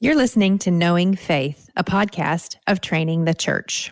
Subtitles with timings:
[0.00, 3.90] You're listening to Knowing Faith, a podcast of Training the Church.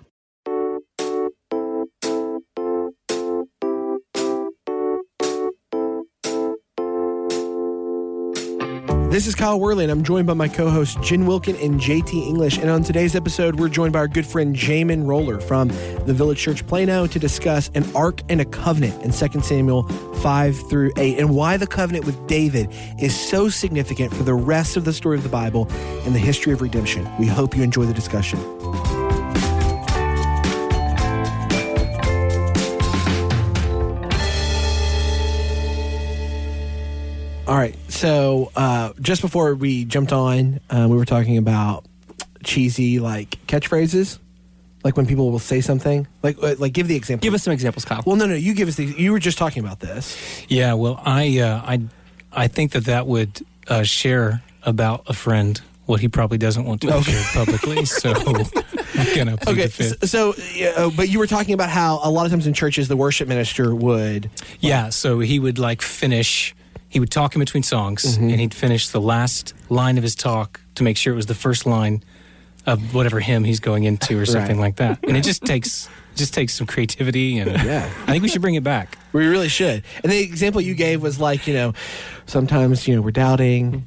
[9.16, 12.12] This is Kyle Worley, and I'm joined by my co hosts Jen Wilkin and JT
[12.12, 12.58] English.
[12.58, 16.38] And on today's episode, we're joined by our good friend Jamin Roller from the Village
[16.38, 19.84] Church Plano to discuss an ark and a covenant in 2 Samuel
[20.16, 22.68] 5 through 8 and why the covenant with David
[23.00, 25.66] is so significant for the rest of the story of the Bible
[26.04, 27.08] and the history of redemption.
[27.18, 28.38] We hope you enjoy the discussion.
[37.48, 37.76] All right.
[37.96, 41.84] So uh, just before we jumped on, uh, we were talking about
[42.44, 44.18] cheesy like catchphrases,
[44.84, 46.06] like when people will say something.
[46.22, 47.22] Like, uh, like give the example.
[47.24, 48.02] Give us some examples, Kyle.
[48.06, 48.34] Well, no, no.
[48.34, 48.84] You give us the.
[48.84, 50.16] You were just talking about this.
[50.48, 51.80] Yeah, well, I uh, I
[52.32, 56.80] I think that that would uh, share about a friend what he probably doesn't want
[56.82, 57.12] to Okay.
[57.12, 57.84] share publicly.
[57.86, 59.62] So I'm gonna Okay.
[59.62, 60.08] the fifth.
[60.08, 62.88] So, so uh, but you were talking about how a lot of times in churches
[62.88, 64.30] the worship minister would.
[64.60, 66.54] Yeah, so he would like finish.
[66.88, 68.30] He would talk in between songs, Mm-hmm.
[68.30, 71.34] and he'd finish the last line of his talk to make sure it was the
[71.34, 72.02] first line
[72.64, 74.66] of whatever hymn he's going into, or something Right.
[74.66, 74.98] like that.
[75.06, 77.90] And it just takes just takes some creativity, and Yeah.
[78.06, 78.96] I think we should bring it back.
[79.12, 79.82] We really should.
[80.02, 81.74] And the example you gave was like, you know,
[82.26, 83.86] sometimes you know we're doubting.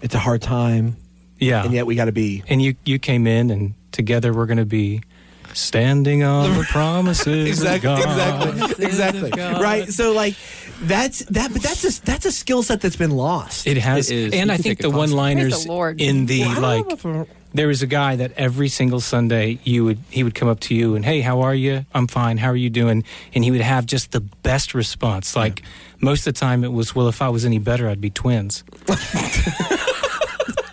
[0.00, 0.96] It's a hard time,
[1.38, 2.42] Yeah, and yet we got to be.
[2.48, 5.02] and you you came in, and together we're going to be
[5.54, 8.58] standing on the promises Exactly, of God.
[8.80, 9.62] exactly, exactly.
[9.62, 9.88] Right.
[9.88, 10.34] So like,
[10.82, 11.52] that's that.
[11.52, 13.66] But that's a that's a skill set that's been lost.
[13.66, 14.32] It has, It is.
[14.34, 17.28] and You I think the one-liners the in the Well, like.
[17.54, 20.74] There was a guy that every single Sunday you would he would come up to
[20.74, 23.60] you and hey how are you I'm fine how are you doing and he would
[23.60, 25.60] have just the best response like
[26.00, 28.64] most of the time it was well if I was any better I'd be twins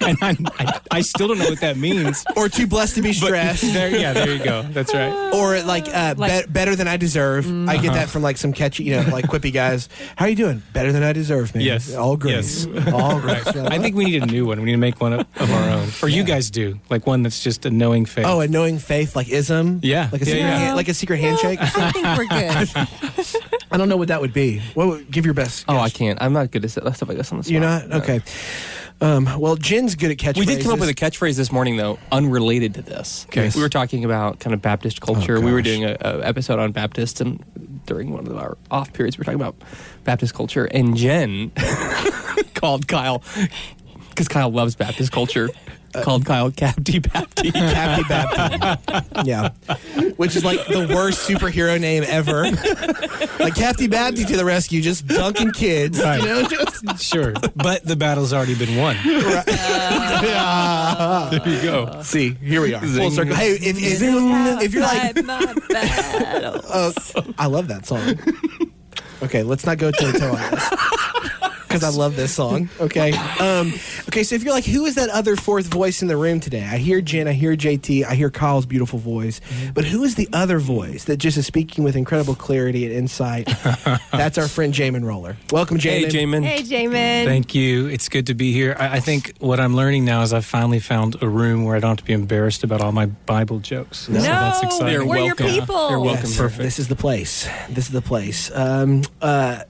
[0.09, 3.09] and I, I, I still don't know what that means or too blessed to be
[3.09, 3.61] but stressed.
[3.73, 6.97] there yeah there you go that's right or like, uh, Like- be- better than I
[6.97, 7.47] deserve.
[7.69, 9.88] I get that from like some catchy, you know, like quippy guys.
[10.16, 10.61] How are you doing?
[10.73, 11.63] Better than I deserve, man.
[11.63, 11.94] Yes.
[11.95, 12.34] all great.
[12.35, 12.66] Yes.
[12.91, 13.45] all great.
[13.47, 15.69] I think we need a new one we need to make one of, of our
[15.69, 18.79] own or you guys do like one that's just a knowing faith Oh, a knowing
[18.79, 19.79] faith, like ism.
[19.84, 20.09] Yeah.
[20.11, 20.57] like a Yeah, secret, yeah.
[20.57, 21.59] hand- like a secret handshake.
[21.61, 23.44] I think we're good.
[23.72, 24.59] I don't know what that would be.
[24.73, 24.88] What?
[24.88, 25.66] Would, give your best.
[25.67, 26.19] oh, I can't.
[26.22, 27.51] I'm not good at stuff like this on the spot.
[27.51, 27.97] You're not No.
[27.97, 28.22] okay.
[29.01, 30.39] Um, well, Jen's good at catchphrases.
[30.39, 33.25] We did come up with a catchphrase this morning, though, unrelated to this.
[33.29, 33.49] Okay.
[33.55, 35.37] We were talking about kind of Baptist culture.
[35.37, 37.41] Oh, we were doing a, a episode on Baptist, and
[37.85, 39.55] during one of our off periods, we were talking about
[40.03, 40.65] Baptist culture.
[40.65, 41.51] And Jen
[42.55, 43.23] called Kyle
[44.09, 45.49] because Kyle loves Baptist culture.
[45.94, 47.51] Called Kyle Capty Bapty.
[47.53, 49.25] Captain Bapty.
[49.27, 49.50] yeah.
[50.17, 52.44] Which is like the worst superhero name ever.
[53.39, 55.97] like Captain Bapty to the rescue, just dunking kids.
[55.99, 59.19] You know, just sure but the battle's already been won there
[61.47, 62.01] you go.
[62.03, 62.81] See, here we are.
[62.85, 63.35] Full circle.
[63.35, 66.66] Hey, if, if, if you're like, Fight my battles.
[67.16, 68.17] uh, I love that song.
[69.23, 70.69] Okay, let's not go toe to toe on this.
[71.69, 72.69] Because I love this song.
[72.81, 73.12] Okay.
[73.12, 73.74] Um,
[74.07, 76.63] okay, so if you're like, who is that other fourth voice in the room today?
[76.63, 79.40] I hear Jen, I hear JT, I hear Kyle's beautiful voice,
[79.75, 83.46] but who is the other voice that just is speaking with incredible clarity and insight?
[84.12, 85.38] That's our friend Jamin Roller.
[85.52, 86.09] Welcome, Jamin.
[86.12, 86.44] Hey, Jamin.
[86.44, 87.25] Hey, Jamin.
[87.25, 87.88] Thank you.
[87.88, 88.75] It's good to be here.
[88.79, 91.79] I, I think what I'm learning now is I've finally found a room where I
[91.79, 94.09] don't have to be embarrassed about all my Bible jokes.
[94.09, 94.88] no, So that's exciting.
[94.88, 95.47] They're we're your welcome.
[95.47, 95.90] people.
[95.90, 96.24] They're welcome.
[96.29, 96.63] Yes, Perfect.
[96.63, 97.47] This is the place.
[97.69, 98.50] This is the place.
[98.56, 99.63] Um, uh,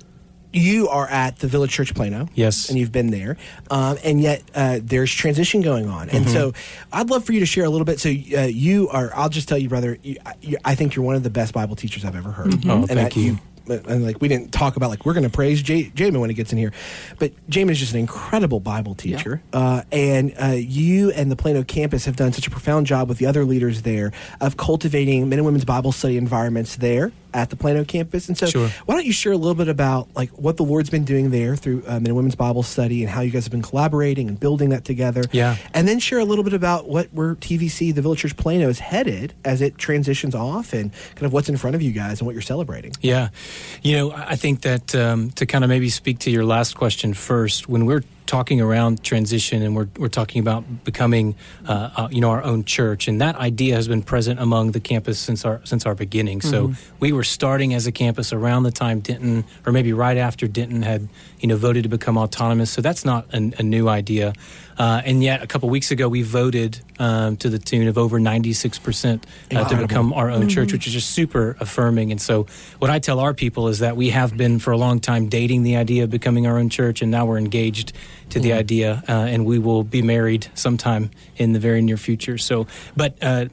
[0.52, 2.28] you are at the Village Church Plano.
[2.34, 2.70] Yes.
[2.70, 3.38] And you've been there.
[3.70, 6.10] Um, and yet uh, there's transition going on.
[6.10, 6.54] And so
[6.92, 8.00] I'd love for you to share a little bit.
[8.00, 11.16] So uh, you are, I'll just tell you, brother, you, you, I think you're one
[11.16, 12.54] of the best Bible teachers I've ever heard.
[12.66, 13.38] Oh, and thank I- you.
[13.70, 16.34] and like we didn't talk about like we're going to praise J- Jamin when he
[16.34, 16.74] gets in here,
[17.20, 21.64] but Jamin is just an incredible Bible teacher, uh, and uh, you and the Plano
[21.64, 24.12] campus have done such a profound job with the other leaders there
[24.42, 28.28] of cultivating men and women's Bible study environments there at the Plano campus.
[28.28, 28.70] And so, Sure.
[28.86, 31.56] why don't you share a little bit about like what the Lord's been doing there
[31.56, 34.70] through men and women's Bible study and how you guys have been collaborating and building
[34.70, 35.24] that together?
[35.32, 35.58] Yeah.
[35.74, 38.80] and then share a little bit about what where TVC, the Village Church Plano, is
[38.80, 42.26] headed as it transitions off, and kind of what's in front of you guys and
[42.26, 42.92] what you're celebrating.
[43.02, 43.30] Yeah.
[43.84, 46.76] You know, I I think that um, to kind of maybe speak to your last
[46.76, 51.34] question first, when we're talking around transition and we're, we're talking about becoming,
[51.68, 54.80] uh, uh, you know, our own church, and that idea has been present among the
[54.80, 56.40] campus since our since our beginning.
[56.42, 56.68] So
[57.00, 60.84] we were starting as a campus around the time Denton, or maybe right after Denton
[60.84, 61.10] had,
[61.40, 62.72] you know, voted to become autonomous.
[62.72, 64.34] So that's not an, a new idea.
[64.78, 68.18] Uh, and yet, a couple weeks ago, we voted um, to the tune of over
[68.18, 72.12] 96% uh, to become our own church, which is just super affirming.
[72.12, 72.46] And so,
[72.80, 75.64] what I tell our people is that we have been for a long time dating
[75.64, 77.92] the idea of becoming our own church, and now we're engaged
[78.30, 82.38] to the idea, uh, and we will be married sometime in the very near future.
[82.38, 83.48] So, but uh,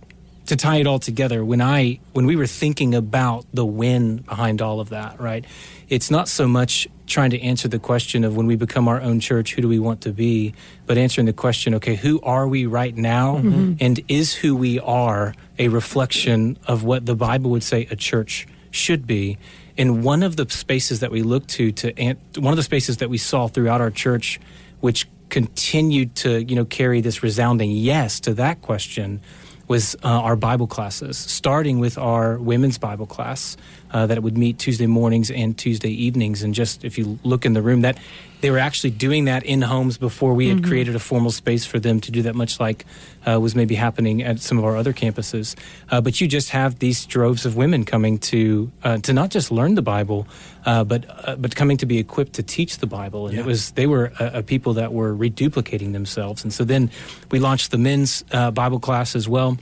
[0.47, 4.63] to tie it all together, when I when we were thinking about the win behind
[4.63, 5.45] all of that, right?
[5.89, 9.21] It's not so much trying to answer the question of when we become our own
[9.21, 10.55] church, who do we want to be,
[10.87, 13.49] but answering the question, okay, who are we right now, mm-hmm.
[13.49, 13.73] Mm-hmm.
[13.81, 18.47] and is who we are a reflection of what the Bible would say a church
[18.71, 19.39] should be?
[19.79, 23.11] And one of the spaces that we look to to one of the spaces that
[23.11, 24.41] we saw throughout our church,
[24.81, 29.21] which continued to you know carry this resounding yes to that question
[29.69, 33.57] was uh, our Bible classes, starting with our women's Bible class
[33.97, 36.43] uh, that would meet Tuesday mornings and Tuesday evenings.
[36.45, 37.97] And just if you look in the room, that
[38.43, 41.79] they were actually doing that in homes before we had created a formal space for
[41.81, 42.85] them to do that, much like
[43.27, 45.57] uh, was maybe happening at some of our other campuses.
[45.91, 49.51] Uh, but you just have these droves of women coming to uh, to not just
[49.51, 50.27] learn the Bible,
[50.67, 53.21] uh, but uh, but coming to be equipped to teach the Bible.
[53.27, 53.45] And Yeah.
[53.45, 56.45] it was they were a, a people that were reduplicating themselves.
[56.45, 56.91] And so then
[57.33, 59.57] we launched the men's uh, Bible class as well.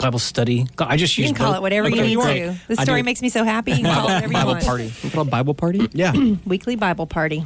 [0.00, 0.66] Bible study.
[0.78, 1.56] I just You use can call both.
[1.58, 2.40] it whatever Okay, you need great.
[2.40, 2.56] to.
[2.68, 3.72] The story makes me so happy.
[3.72, 4.64] You can call it whatever you Bible want.
[4.64, 4.92] party.
[5.02, 5.88] You call it Bible party?
[5.92, 6.12] Yeah.
[6.46, 7.44] Weekly Bible party.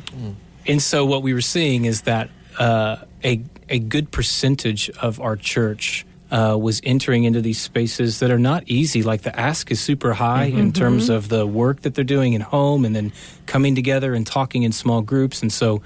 [0.66, 5.36] And so what we were seeing is that uh, a a good percentage of our
[5.36, 9.02] church uh, was entering into these spaces that are not easy.
[9.02, 12.42] Like the ask is super high in terms of the work that they're doing at
[12.42, 13.12] home, and then
[13.46, 15.42] coming together and talking in small groups.
[15.42, 15.82] And so,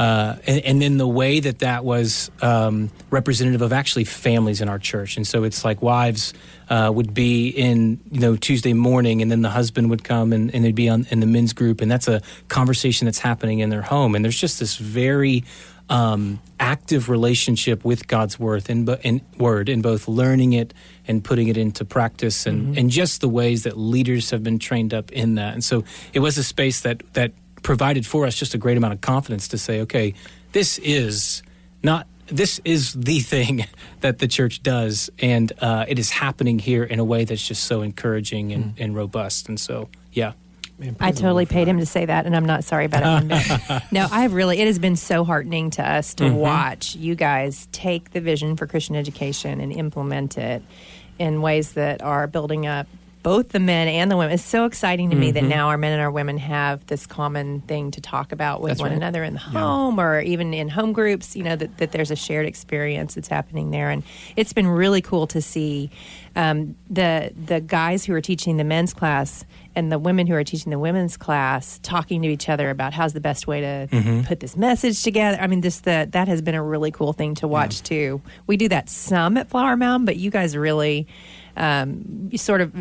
[0.00, 4.68] uh, and, and then the way that that was um, representative of actually families in
[4.70, 5.18] our church.
[5.18, 6.32] And so it's like wives
[6.70, 10.54] uh, would be in you know Tuesday morning, and then the husband would come and,
[10.54, 13.68] and they'd be on in the men's group, and that's a conversation that's happening in
[13.68, 14.14] their home.
[14.14, 15.44] And there's just this very
[15.90, 20.72] um, active relationship with God's word and, word, in both learning it
[21.06, 24.94] and putting it into practice, and, and just the ways that leaders have been trained
[24.94, 25.52] up in that.
[25.52, 28.94] And so it was a space that that provided for us just a great amount
[28.94, 30.14] of confidence to say, okay,
[30.52, 31.42] this is
[31.82, 33.66] not this is the thing
[34.00, 37.64] that the church does, and uh, it is happening here in a way that's just
[37.64, 39.48] so encouraging and, and robust.
[39.48, 40.32] And so, yeah.
[40.78, 41.72] Man, I totally paid that.
[41.72, 43.82] him to say that, and I'm not sorry about it.
[43.92, 44.60] no, I have really.
[44.60, 48.66] It has been so heartening to us to watch you guys take the vision for
[48.66, 50.62] Christian education and implement it
[51.18, 52.86] in ways that are building up
[53.22, 54.34] both the men and the women.
[54.34, 57.60] It's so exciting to me that now our men and our women have this common
[57.62, 58.96] thing to talk about with That's one right.
[58.96, 61.36] another in the home or even in home groups.
[61.36, 64.02] You know that, that there's a shared experience that's happening there, and
[64.36, 65.90] it's been really cool to see
[66.36, 69.44] um, the the guys who are teaching the men's class
[69.74, 73.12] and the women who are teaching the women's class talking to each other about how's
[73.12, 75.38] the best way to put this message together.
[75.40, 78.22] I mean, this the that has been a really cool thing to watch too.
[78.46, 81.06] We do that some at Flower Mound, but you guys really
[81.60, 82.72] um, sort of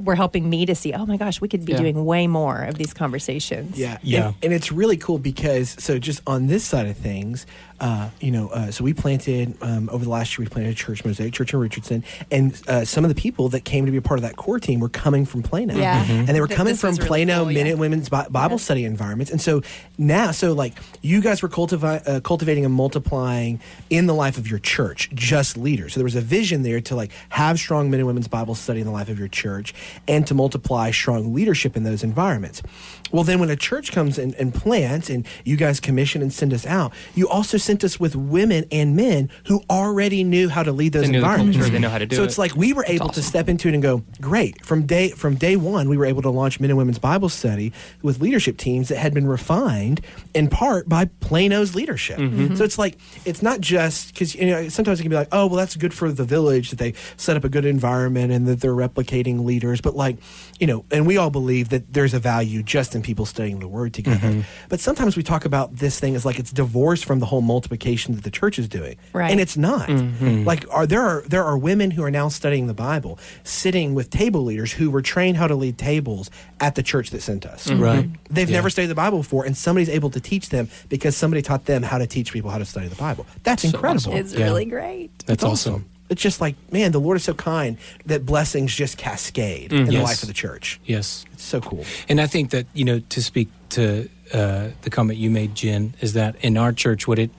[0.00, 0.92] were helping me to see.
[0.92, 1.78] Oh my gosh, we could be Yeah.
[1.78, 3.76] doing way more of these conversations.
[3.76, 4.26] Yeah, Yeah.
[4.28, 7.46] And, and it's really cool because so just on this side of things,
[7.80, 10.44] uh, you know, uh, so we planted um, over the last year.
[10.44, 13.64] We planted a church, Mosaic Church in Richardson, and uh, some of the people that
[13.64, 15.74] came to be a part of that core team were coming from Plano.
[15.76, 16.04] Yeah.
[16.04, 16.10] Mhm.
[16.20, 17.58] and they were Th- coming from really Plano cool, yeah.
[17.62, 18.62] Men and Women's Bi- Bible Yeah.
[18.62, 19.62] study environments, and so
[19.96, 23.60] now, so like you guys were cultivi- uh, cultivating and multiplying
[23.90, 25.94] in the life of your church, just leaders.
[25.94, 28.80] So there was a vision there to like have strong men and women's Bible study
[28.80, 29.74] in the life of your church,
[30.06, 32.62] and to multiply strong leadership in those environments.
[33.12, 36.52] Well, then when a church comes and, and plants, and you guys commission and send
[36.52, 40.72] us out, you also sent us with women and men who already knew how to
[40.72, 41.56] lead those knew the environments.
[41.56, 42.26] culture, they know how to do so it.
[42.26, 44.64] it's like we were able to step into it and go, great.
[44.64, 47.72] From day from day one, we were able to launch men and women's Bible study
[48.02, 50.00] with leadership teams that had been refined
[50.34, 52.18] in part by Plano's leadership.
[52.18, 52.54] Mm-hmm.
[52.56, 55.46] So it's like it's not just because you know sometimes it can be like, oh
[55.46, 58.60] well, that's good for the village that they set up a good environment and that
[58.60, 60.16] they're replicating leaders, but like
[60.58, 63.68] you know, and we all believe that there's a value just in people studying the
[63.68, 64.28] Word together.
[64.28, 64.40] Mm-hmm.
[64.68, 68.14] But sometimes we talk about this thing as like it's divorced from the whole multiplication
[68.14, 69.30] that the church is doing, Right.
[69.30, 69.88] and it's not.
[69.88, 70.44] Mm-hmm.
[70.44, 74.10] Like, are there are there are women who are now studying the Bible, sitting with
[74.10, 77.70] table leaders who were trained how to lead tables at the church that sent us.
[77.70, 78.08] Right.
[78.30, 78.56] They've Yeah.
[78.56, 81.82] never studied the Bible before, and somebody's able to teach them because somebody taught them
[81.82, 83.26] how to teach people how to study the Bible.
[83.44, 84.12] That's incredible.
[84.14, 84.44] It's Yeah.
[84.44, 85.10] really great.
[85.26, 85.86] That's It's awesome.
[86.10, 90.00] It's just like, man, the Lord is so kind that blessings just cascade in the
[90.00, 90.80] life of the church.
[90.86, 91.24] Yes.
[91.34, 91.84] It's so cool.
[92.08, 95.94] And I think that you know to speak to uh, the comment you made, Jen,
[96.00, 97.30] is that in our church, what it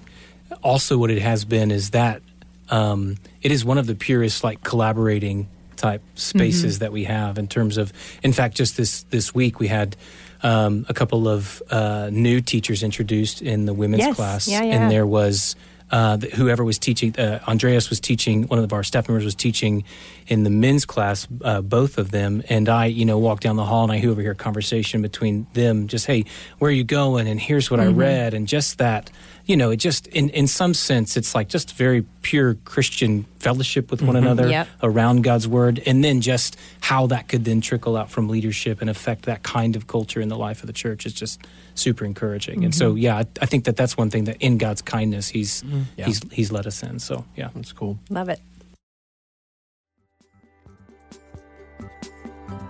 [0.63, 2.21] also what it has been is that
[2.69, 7.47] um, it is one of the purest like collaborating type spaces that we have in
[7.47, 7.91] terms of.
[8.21, 9.95] In fact, just this this week we had.
[10.41, 14.15] Um, a couple of uh, new teachers introduced in the women's Yes.
[14.15, 14.75] class, Yeah, yeah.
[14.75, 15.57] and there was
[15.91, 19.83] uh, whoever was teaching, uh, Andreas was teaching, one of our staff members was teaching
[20.27, 22.43] in the men's class, uh, both of them.
[22.49, 25.87] And I, you know, walked down the hall and I overhear a conversation between them,
[25.87, 26.25] just, hey,
[26.59, 27.27] where are you going?
[27.27, 27.99] And here's what Mm-hmm.
[27.99, 28.33] I read.
[28.33, 29.09] And just that,
[29.49, 33.89] you know, it just, in, in some sense, it's like just very pure Christian fellowship
[33.89, 34.25] with one mm-hmm.
[34.27, 34.67] another Yep.
[34.83, 35.81] around God's word.
[35.87, 39.75] And then just how that could then trickle out from leadership and affect that kind
[39.75, 41.41] of culture in the life of the church is just
[41.73, 42.63] super encouraging.
[42.63, 42.99] And so, mm-hmm.
[42.99, 45.63] yeah, I, I think that that's one thing that in God's kindness, He's
[45.97, 46.05] Yeah.
[46.05, 46.99] He's He's let us in.
[46.99, 47.49] So, yeah.
[47.55, 47.97] That's cool.
[48.11, 48.39] Love it.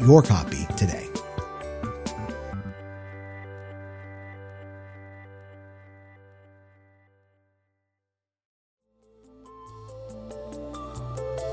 [0.00, 1.10] your copy today.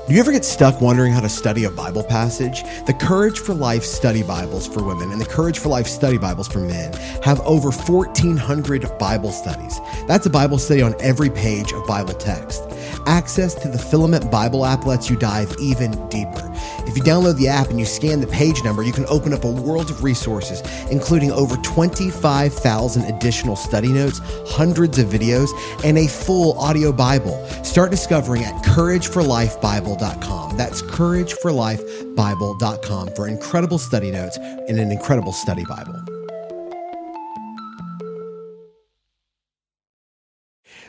[0.08, 2.62] Do you ever get stuck wondering how to study a Bible passage?
[2.86, 6.48] The Courage for Life study Bibles for women and the Courage for Life study Bibles
[6.48, 9.78] for men have over 1,400 Bible studies.
[10.06, 12.62] That's a Bible study on every page of Bible text.
[13.08, 16.52] Access to the Filament Bible app lets you dive even deeper.
[16.86, 19.44] If you download the app and you scan the page number, you can open up
[19.44, 20.60] a world of resources,
[20.90, 25.48] including over 25,000 additional study notes, hundreds of videos,
[25.84, 27.42] and a full audio Bible.
[27.64, 30.58] Start discovering at courageforlifebible.com.
[30.58, 36.04] That's courageforlifebible.com for incredible study notes and an incredible study Bible.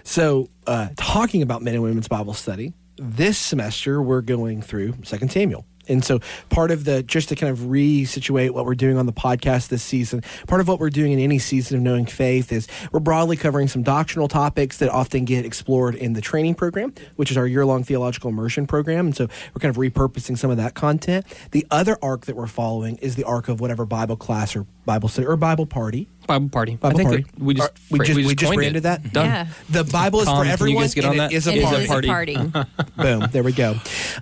[0.04, 5.32] So, uh, talking about men and women's Bible study, this semester we're going through Second
[5.32, 5.66] Samuel.
[5.88, 9.14] And so, part of the just to kind of resituate what we're doing on the
[9.14, 12.68] podcast this season, part of what we're doing in any season of Knowing Faith is
[12.92, 17.32] we're broadly covering some doctrinal topics that often get explored in the training program, which
[17.32, 19.08] is our year long theological immersion program.
[19.08, 21.26] And so, we're kind of repurposing some of that content.
[21.52, 25.10] The other arc that we're following is the arc of whatever Bible class or Bible
[25.10, 26.76] study or Bible party Bible party.
[26.76, 27.24] Bible I think party.
[27.24, 28.84] that we just Or- we fra- just- we just coined branded it.
[28.84, 29.12] that?
[29.14, 29.26] Done.
[29.26, 29.48] Yeah.
[29.70, 30.84] the Bible is Tom, for can you everyone.
[30.84, 31.32] guys get on and that?
[31.32, 32.34] It is a It party.
[32.34, 32.66] is a party.
[32.98, 33.28] Boom.
[33.32, 33.76] There we go.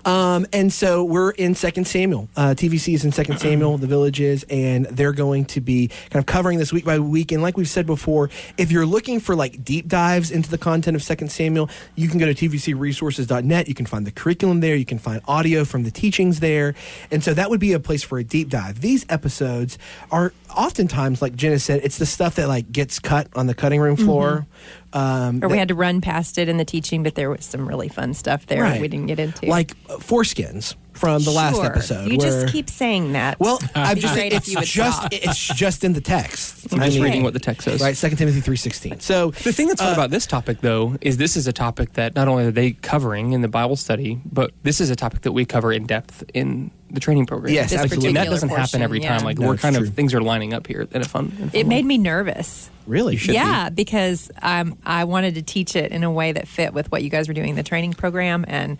[0.05, 2.29] Um, and so we're in Second Samuel.
[2.35, 6.25] Uh, TVC is in Second Samuel, the villages, and they're going to be kind of
[6.25, 7.31] covering this week by week.
[7.31, 10.95] And like we've said before, if you're looking for like deep dives into the content
[10.95, 13.67] of Second Samuel, you can go to tvcresources.net.
[13.67, 14.75] You can find the curriculum there.
[14.75, 16.73] You can find audio from the teachings there.
[17.11, 18.81] And so that would be a place for a deep dive.
[18.81, 19.77] These episodes
[20.11, 23.79] are oftentimes, like Jenna said, it's the stuff that like gets cut on the cutting
[23.79, 24.47] room floor.
[24.93, 27.45] Um, Or we that- had to run past it in the teaching, but there was
[27.45, 28.81] some really fun stuff there Right.
[28.81, 29.45] we didn't get into.
[29.45, 31.65] like uh, foreskins from the last Sure.
[31.65, 32.11] episode.
[32.11, 33.39] You where, just keep saying that.
[33.39, 35.13] well, I'm It'd be just great it's if you would just stop.
[35.13, 36.67] it's just in the text.
[36.73, 37.81] I'm I just mean, reading what the text says.
[37.81, 37.95] right.
[37.95, 38.99] Second Timothy three sixteen.
[38.99, 41.93] So The thing that's fun uh, about this topic, though, is this is a topic
[41.93, 45.21] that not only are they covering in the Bible study, but this is a topic
[45.21, 47.53] that we cover in depth in the training program.
[47.53, 48.07] Yes, This absolutely.
[48.09, 49.17] And that particular doesn't happen portion, every yeah.
[49.17, 49.25] time.
[49.25, 49.85] Like No, we're it's kind true.
[49.87, 51.25] of things are lining up here in a fun.
[51.25, 51.69] in a fun it way.
[51.69, 52.69] made me nervous.
[52.85, 53.33] really, should be.
[53.33, 57.03] yeah, because um, I wanted to teach it in a way that fit with what
[57.03, 58.77] you guys were doing in the training program, and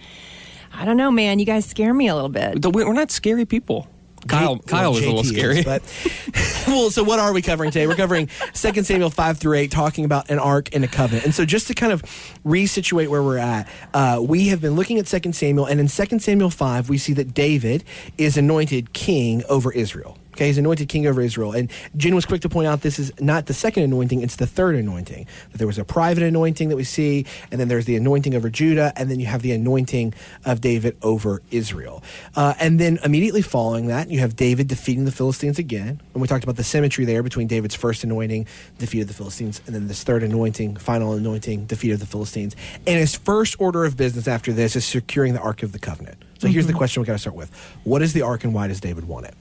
[0.73, 1.39] I don't know, man.
[1.39, 2.65] You guys scare me a little bit.
[2.65, 3.87] We're not scary people.
[4.27, 5.59] Kyle, J- Kyle well, was a little scary.
[5.59, 5.81] is, but
[6.67, 7.87] well, so what are we covering today?
[7.87, 11.25] We're covering Second Samuel five through eight, talking about an ark and a covenant.
[11.25, 12.01] And so, just to kind of
[12.45, 16.21] resituate where we're at, uh, we have been looking at Second Samuel, and in Second
[16.21, 17.83] Samuel five, we see that David
[18.17, 20.17] is anointed king over Israel.
[20.37, 21.51] Okay, he's anointed king over Israel.
[21.51, 24.45] And Jen was quick to point out this is not the second anointing, it's the
[24.45, 25.25] third anointing.
[25.51, 28.47] That there was a private anointing that we see, and then there's the anointing over
[28.47, 30.13] Judah, and then you have the anointing
[30.45, 32.03] of David over Israel.
[32.35, 35.99] Uh, and then immediately following that, you have David defeating the Philistines again.
[36.13, 38.45] And we talked about the symmetry there between David's first anointing,
[38.77, 42.55] defeat of the Philistines, and then this third anointing, final anointing, defeat of the Philistines.
[42.85, 46.23] And his first order of business after this is securing the Ark of the Covenant.
[46.37, 47.49] So here's the question we got to start with
[47.85, 49.33] What is the Ark, and why does David want it?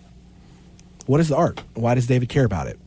[1.06, 1.62] What is the art?
[1.74, 2.78] Why does David care about it?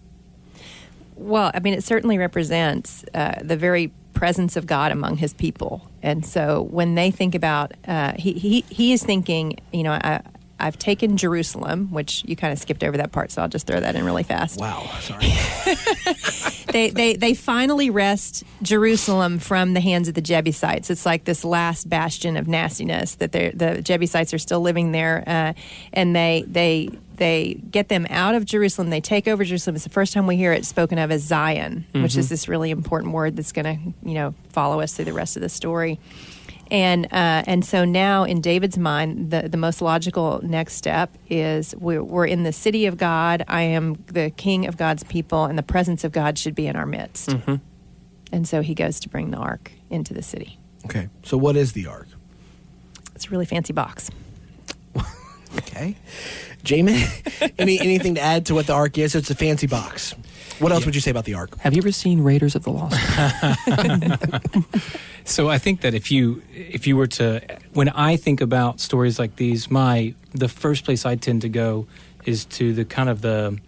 [1.16, 5.90] Well, I mean, it certainly represents uh, the very presence of God among His people,
[6.02, 10.22] and so when they think about, uh, he he he is thinking, you know, I.
[10.62, 13.80] I've taken Jerusalem, which you kind of skipped over that part, so I'll just throw
[13.80, 14.60] that in really fast.
[14.60, 15.28] Wow, sorry.
[16.74, 20.90] they, they they finally wrest Jerusalem from the hands of the Jebusites.
[20.90, 25.54] It's like this last bastion of nastiness that the Jebusites are still living there, uh,
[25.94, 28.90] and they they they get them out of Jerusalem.
[28.90, 29.76] They take over Jerusalem.
[29.76, 32.72] It's the first time we hear it spoken of as Zion, which is this really
[32.72, 36.00] important word that's going to, you know, follow us through the rest of the story.
[36.72, 41.76] And uh, and so now in David's mind, the, the most logical next step is
[41.76, 43.44] we're, we're in the city of God.
[43.48, 46.76] I am the king of God's people, and the presence of God should be in
[46.76, 47.32] our midst.
[48.32, 50.60] And so he goes to bring the ark into the city.
[50.86, 51.10] Okay.
[51.24, 52.08] So what is the ark?
[53.16, 54.12] It's a really fancy box.
[55.58, 55.96] Okay.
[56.64, 59.16] Jamin, any anything to add to what the ark is?
[59.16, 60.14] It's a fancy box.
[60.60, 61.58] What else would you say about the ark?
[61.60, 63.00] Have you ever seen Raiders of the Lost?
[65.26, 67.42] So I think that if you if you were to
[67.74, 71.86] when I think about stories like these, my the first place I tend to go
[72.26, 73.60] is to the kind of the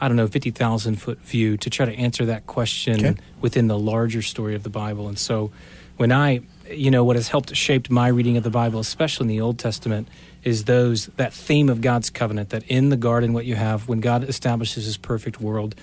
[0.00, 3.14] I don't know fifty thousand foot view to try to answer that question Okay.
[3.40, 5.06] within the larger story of the Bible.
[5.06, 5.52] And so
[5.98, 9.28] when I you know what has helped shaped my reading of the Bible, especially in
[9.28, 10.08] the Old Testament,
[10.44, 14.00] is those that theme of God's covenant that in the garden what you have when
[14.00, 15.74] God establishes His perfect world.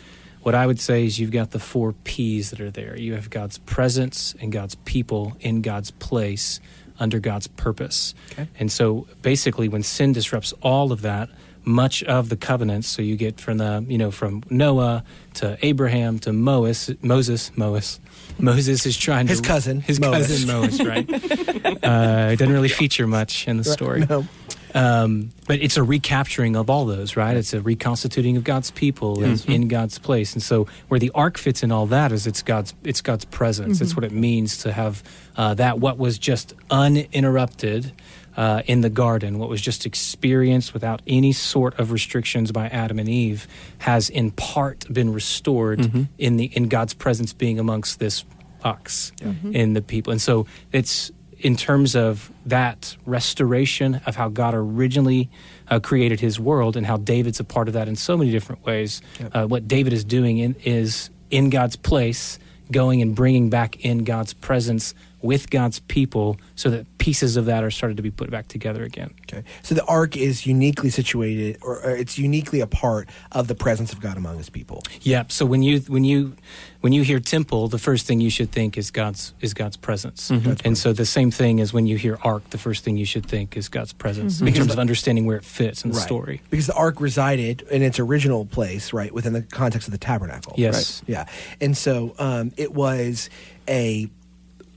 [0.44, 2.98] What I would say is you've got the four P's that are there.
[2.98, 6.60] You have God's presence and God's people in God's place
[7.00, 8.14] under God's purpose.
[8.32, 8.48] Okay.
[8.60, 11.30] And so basically when sin disrupts all of that,
[11.64, 15.04] much of the covenants, so you get from the, you know, from Noah
[15.36, 18.00] to Abraham to Moses, Moses, Moses.
[18.40, 21.08] Moses is trying His to cousin, his cousin Moses, right?
[21.14, 24.06] uh, it doesn't really feature much in the story.
[24.10, 24.26] No.
[24.74, 27.36] Um, but it's a recapturing of all those, right?
[27.36, 31.38] It's a reconstituting of God's people in- in God's place, and so where the ark
[31.38, 33.82] fits in all that is it's God's it's God's presence.
[33.82, 35.04] It's what it means to have
[35.36, 37.92] uh, that what was just uninterrupted
[38.38, 42.98] uh, in the garden, what was just experienced without any sort of restrictions by Adam
[43.00, 43.48] and Eve,
[43.80, 48.24] has in part been restored in the in God's presence being amongst this
[48.64, 49.12] ox
[49.54, 51.12] in the people, and so it's
[51.42, 55.30] in terms of that restoration of how God originally
[55.70, 58.66] uh, created his world and how David's a part of that in so many different
[58.66, 59.02] ways.
[59.34, 62.40] Uh, what David is doing in, is in God's place,
[62.72, 67.64] going and bringing back in God's presence with God's people so that pieces of that
[67.64, 69.14] are started to be put back together again.
[69.24, 69.44] Okay.
[69.64, 73.92] So the ark is uniquely situated, or, or it's uniquely a part of the presence
[73.92, 74.84] of God among His people.
[75.02, 75.24] Yeah.
[75.28, 76.36] So when you when you
[76.82, 80.30] when you hear temple, the first thing you should think is God's is God's presence.
[80.30, 83.26] And so the same thing as when you hear ark, the first thing you should
[83.26, 86.42] think is God's presence in terms of understanding where it fits in the story.
[86.50, 90.54] Because the ark resided in its original place, right, within the context of the tabernacle.
[90.58, 91.02] Yes.
[91.02, 91.10] Right?
[91.10, 91.26] Yeah.
[91.60, 93.30] And so um, it was
[93.68, 94.10] a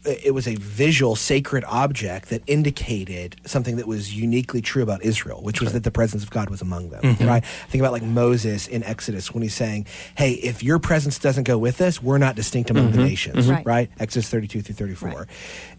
[0.05, 5.41] it was a visual sacred object that indicated something that was uniquely true about Israel,
[5.43, 7.03] which was that the presence of God was among them.
[7.03, 7.27] Mm-hmm.
[7.27, 7.45] Right?
[7.69, 9.87] Think about like Moses in Exodus when he's saying,
[10.17, 12.99] "Hey, if your presence doesn't go with us, we're not distinct among Mm-hmm.
[12.99, 13.65] the nations." Right.
[13.67, 13.91] Right?
[13.99, 15.09] Exodus 32 through 34.
[15.09, 15.27] Right.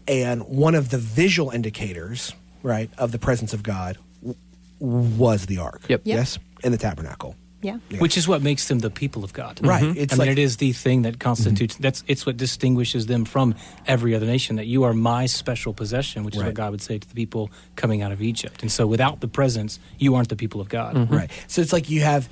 [0.08, 4.36] And one of the visual indicators, right, of the presence of God w-
[4.80, 5.82] was the ark.
[5.88, 6.02] Yep.
[6.04, 6.16] Yep.
[6.16, 7.36] Yes, in the tabernacle.
[7.62, 7.78] Yeah.
[7.88, 7.98] Yeah.
[7.98, 9.58] which is what makes them the people of God.
[9.64, 9.82] Right.
[9.82, 9.96] Mhm.
[9.96, 11.74] It's I like- mean, it is the thing that constitutes.
[11.76, 13.54] That's it's what distinguishes them from
[13.86, 14.56] every other nation.
[14.56, 16.48] That you are my special possession, which is Right.
[16.48, 18.62] what God would say to the people coming out of Egypt.
[18.62, 21.10] And so, without the presence, you aren't the people of God.
[21.10, 21.30] Right.
[21.48, 22.28] So it's like you have.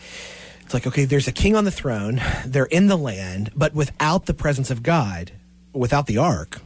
[0.62, 2.20] It's like okay, there's a king on the throne.
[2.46, 5.32] They're in the land, but without the presence of God,
[5.72, 6.60] without the ark,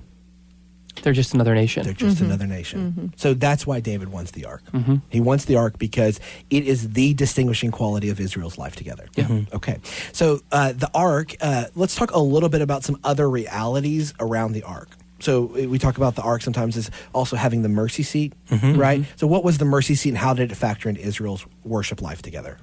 [1.03, 1.85] They're just another nation.
[1.85, 3.13] they're just another nation.
[3.17, 4.63] So that's why David wants the ark.
[5.09, 9.07] He wants the ark because it is the distinguishing quality of Israel's life together.
[9.17, 9.43] Yeah.
[9.53, 9.79] Okay.
[10.13, 11.35] So uh, the ark.
[11.41, 14.89] Uh, let's talk a little bit about some other realities around the ark.
[15.21, 19.05] So uh, we talk about the ark sometimes as also having the mercy seat, right?
[19.17, 22.23] So what was the mercy seat, and how did it factor into Israel's worship life
[22.23, 22.59] together?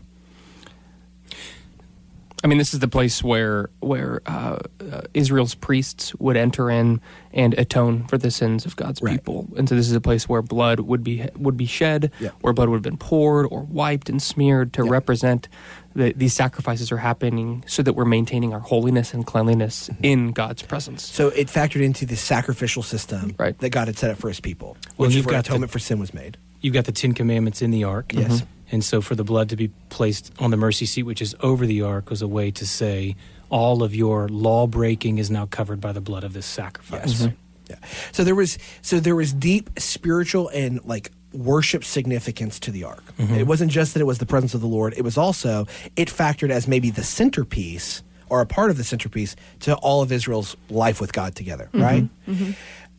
[2.43, 4.59] I mean, this is the place where where uh,
[4.91, 7.01] uh, Israel's priests would enter in
[7.33, 9.13] and atone for the sins of God's Right.
[9.19, 12.29] people, and so this is a place where blood would be would be shed, Yeah.
[12.41, 14.91] where blood would have been poured or wiped and smeared to Yeah.
[14.91, 15.47] represent
[15.95, 20.05] that these sacrifices are happening so that we're maintaining our holiness and cleanliness Mm-hmm.
[20.05, 21.03] in God's presence.
[21.03, 23.57] So it factored into the sacrificial system Right.
[23.59, 25.51] that God had set up for His people, Well, which is you've where got the-
[25.51, 26.37] atonement for sin was made.
[26.61, 28.11] You've got the Ten Commandments in the ark.
[28.13, 28.41] Yes.
[28.41, 28.45] Mhm.
[28.75, 31.65] And so, for the blood to be placed on the mercy seat, which is over
[31.65, 33.15] the ark, was a way to say
[33.49, 37.21] all of your law breaking is now covered by the blood of this sacrifice.
[37.21, 37.33] Yes.
[37.69, 37.77] Yeah.
[38.11, 43.03] So there was so there was deep spiritual and like worship significance to the ark.
[43.17, 43.35] Mm-hmm.
[43.35, 46.09] It wasn't just that it was the presence of the Lord, it was also it
[46.09, 50.57] factored as maybe the centerpiece or a part of the centerpiece to all of Israel's
[50.69, 51.81] life with God together, mm-hmm.
[51.81, 52.03] right?
[52.27, 52.51] Mm-hmm.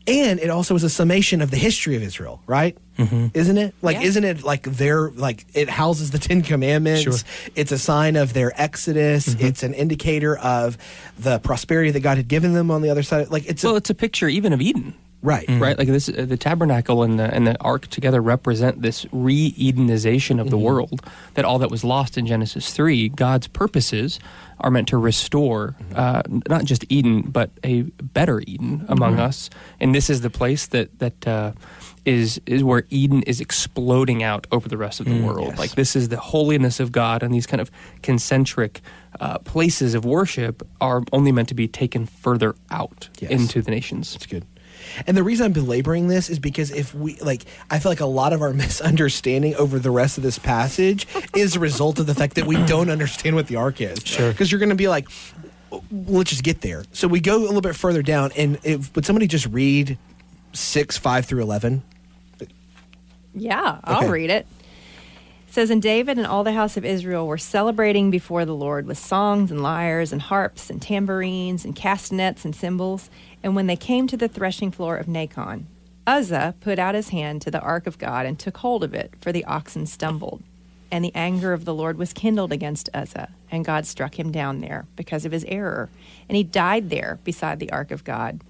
[0.07, 2.77] And it also is a summation of the history of Israel, right?
[2.97, 3.27] Mm-hmm.
[3.33, 3.75] Isn't it?
[3.81, 4.03] Like, Yeah.
[4.03, 7.01] isn't it like their like it houses the Ten Commandments?
[7.03, 7.13] Sure.
[7.55, 9.27] It's a sign of their exodus.
[9.27, 9.45] Mm-hmm.
[9.45, 10.77] It's an indicator of
[11.19, 13.29] the prosperity that God had given them on the other side.
[13.29, 14.93] Like, it's a, Well, it's a picture even of Eden.
[15.23, 15.45] Right.
[15.49, 15.77] right?
[15.77, 20.49] Like this, uh, the tabernacle and the and the ark together represent this re-Edenization of
[20.49, 21.01] the world.
[21.33, 24.19] That all that was lost in Genesis three, God's purposes
[24.59, 29.49] are meant to restore uh, not just Eden, but a better Eden among us.
[29.79, 31.27] And this is the place that that.
[31.27, 31.51] Uh,
[32.05, 35.49] is, is where Eden is exploding out over the rest of the world.
[35.49, 35.59] yes.
[35.59, 37.69] Like this is the holiness of God, and these kind of
[38.01, 38.79] concentric
[39.19, 43.29] uh, places of worship are only meant to be taken further out Yes.
[43.31, 44.15] into the nations.
[44.15, 44.45] It's good.
[45.05, 48.05] And the reason I'm belaboring this is because if we like, I feel like a
[48.05, 52.15] lot of our misunderstanding over the rest of this passage is a result of the
[52.15, 53.99] fact that we don't understand what the ark is.
[54.05, 54.31] Sure.
[54.31, 55.07] Because you're going to be like,
[55.91, 56.83] let's just get there.
[56.93, 59.97] So we go a little bit further down, and if, would somebody just read
[60.53, 61.83] six, five through eleven?
[63.33, 64.09] Yeah, I'll Okay.
[64.09, 64.47] read it.
[65.47, 68.85] It says, And David and all the house of Israel were celebrating before the Lord
[68.87, 73.09] with songs and lyres and harps and tambourines and castanets and cymbals.
[73.43, 75.65] And when they came to the threshing floor of Nacon,
[76.05, 79.13] Uzzah put out his hand to the ark of God and took hold of it,
[79.19, 80.41] for the oxen stumbled.
[80.89, 84.61] And the anger of the Lord was kindled against Uzzah, and God struck him down
[84.61, 85.89] there because of his error.
[86.29, 88.41] And he died there beside the ark of God.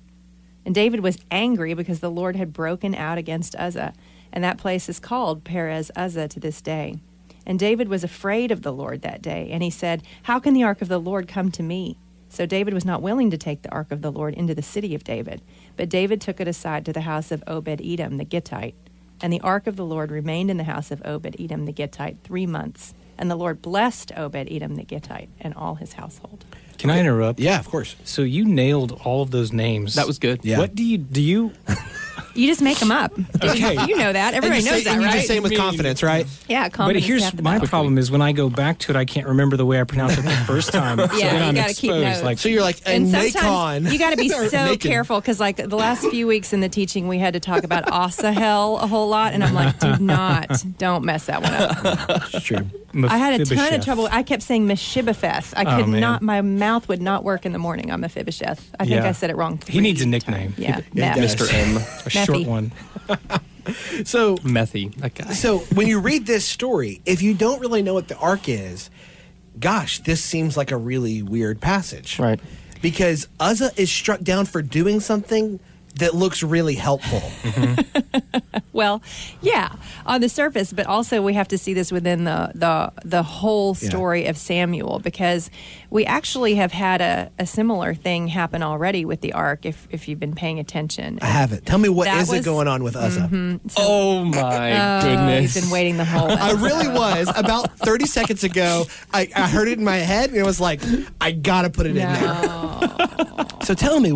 [0.66, 3.94] And David was angry because the Lord had broken out against Uzzah,
[4.32, 6.98] and that place is called Perez Uzzah to this day.
[7.46, 10.64] And David was afraid of the Lord that day, and he said, How can the
[10.64, 11.98] ark of the Lord come to me?
[12.30, 14.94] So David was not willing to take the ark of the Lord into the city
[14.96, 15.42] of David,
[15.76, 18.76] but David took it aside to the house of Obed Edom the Gittite.
[19.22, 22.18] And the ark of the Lord remained in the house of Obed Edom the Gittite
[22.24, 22.94] three months.
[23.18, 26.46] And the Lord blessed Obed Edom the Gittite and all his household.
[26.78, 27.40] Can I interrupt?
[27.40, 27.96] Yeah, of course.
[28.04, 29.96] So you nailed all of those names.
[29.96, 30.46] That was good.
[30.46, 30.60] Yeah.
[30.60, 31.22] What do you do?
[31.22, 31.52] You
[32.38, 33.12] You just make them up.
[33.44, 33.74] Okay.
[33.88, 34.34] You know that.
[34.34, 35.16] Everybody knows say, that, and you right?
[35.16, 36.26] just say it with confidence, right?
[36.48, 37.68] Yeah, but confidence is here's my battle.
[37.68, 40.20] problem is when I go back to it, I can't remember the way I pronounced
[40.20, 40.98] it the first time.
[41.00, 42.04] so Yeah, then you I'm gotta keep exposed.
[42.04, 42.24] notes.
[42.24, 43.92] Like So you're like, And and sometimes Nacon.
[43.94, 44.80] you got to be so Nacon.
[44.80, 47.86] careful because, like, the last few weeks in the teaching, we had to talk about
[47.92, 52.22] Asahel a whole lot, and I'm like, do not, don't mess that one up.
[52.34, 52.60] It's true.
[53.08, 54.08] I had a ton of trouble.
[54.12, 55.54] I kept saying Mephibosheth.
[55.56, 56.02] I Oh, could man.
[56.02, 56.22] not.
[56.22, 58.72] My mouth would not work in the morning on Mephibosheth.
[58.80, 59.10] I think Yeah.
[59.10, 59.60] I said it wrong.
[59.68, 60.54] He needs a nickname.
[60.54, 60.60] times.
[60.60, 61.52] Yeah, Yeah, he Mr.
[61.54, 61.76] M.
[62.30, 62.72] A short one.
[64.06, 65.34] So Methy, that guy.
[65.34, 68.90] So when you read this story, if you don't really know what the ark is,
[69.60, 72.20] gosh, this seems like a really weird passage.
[72.20, 72.40] Right.
[72.82, 75.60] Because Uzzah is struck down for doing something
[76.00, 77.22] that looks really helpful.
[78.74, 79.02] Well,
[79.42, 79.72] yeah,
[80.06, 83.76] on the surface, but also we have to see this within the the the whole
[83.80, 83.90] Yeah.
[83.90, 85.50] story of Samuel because
[85.90, 89.66] we actually have had a, a similar thing happen already with the ark.
[89.66, 91.66] If if you've been paying attention, I haven't.
[91.66, 93.22] Tell me what is That is it going on with Uzzah?
[93.32, 93.68] Mm-hmm.
[93.78, 95.56] oh my uh, Oh, goodness!
[95.56, 96.30] he's been waiting the whole.
[96.30, 97.32] I really was.
[97.36, 100.82] About 30 seconds ago, I, I heard it in my head and it was like,
[101.20, 103.48] I gotta put it in there.
[103.64, 104.12] So tell me,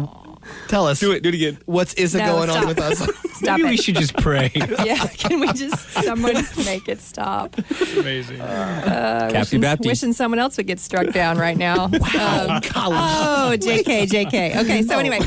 [0.72, 1.00] tell us.
[1.00, 1.22] do it.
[1.22, 1.58] Do it again.
[1.66, 2.98] What's is it No, going on with us?
[3.42, 4.52] Stop Maybe we should just pray.
[4.86, 7.56] Yeah, can we just someone make it stop?
[7.98, 8.38] Amazing.
[8.38, 9.88] Captain Wishing, Baptist.
[9.88, 11.86] wishing someone else would get struck down right now.
[11.86, 14.58] Um, oh, JK, JK.
[14.58, 15.20] Okay, so anyway,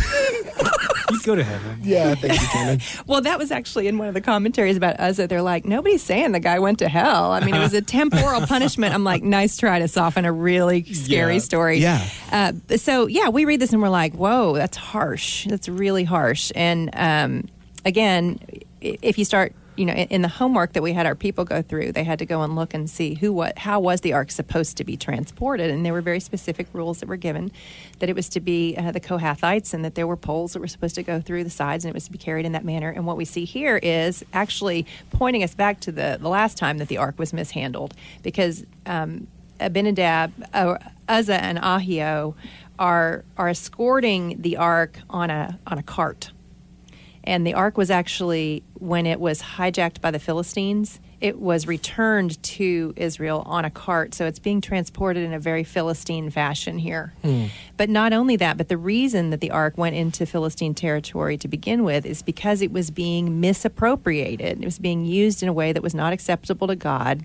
[1.11, 1.79] You go to heaven.
[1.83, 3.07] yeah, thank you, Jamin.
[3.07, 5.27] well, that was actually in one of the commentaries about Uzzah.
[5.27, 7.33] They're like, nobody's saying the guy went to hell.
[7.33, 8.95] I mean, it was a temporal punishment.
[8.95, 11.38] I'm like, nice try to soften a really scary Yeah.
[11.40, 11.79] story.
[11.79, 12.09] Yeah.
[12.33, 15.47] Uh, so yeah, we read this and we're like, whoa, that's harsh.
[15.47, 16.51] That's really harsh.
[16.55, 17.49] And um,
[17.85, 18.38] again,
[18.81, 21.63] if you start, you know, in, in the homework that we had our people go
[21.63, 24.31] through, they had to go and look and see who, what, how was the ark
[24.31, 27.51] supposed to be transported, and there were very specific rules that were given
[27.99, 30.69] that it was to be uh, the Kohathites, and that there were poles that were
[30.69, 32.91] supposed to go through the sides, and it was to be carried in that manner.
[32.91, 36.79] And what we see here is actually pointing us back to the the last time
[36.79, 38.65] that the ark was mishandled, because.
[38.87, 39.27] Um,
[39.61, 42.35] Abinadab, uh, Uzzah, and Ahio
[42.77, 46.33] are are escorting the ark on a on a cart,
[47.25, 51.01] and the ark was actually when it was hijacked by the Philistines.
[51.21, 55.65] It was returned to Israel on a cart, so it's being transported in a very
[55.65, 57.15] Philistine fashion here.
[57.79, 61.49] But not only that, but the reason that the ark went into Philistine territory to
[61.49, 64.61] begin with is because it was being misappropriated.
[64.61, 67.25] It was being used in a way that was not acceptable to God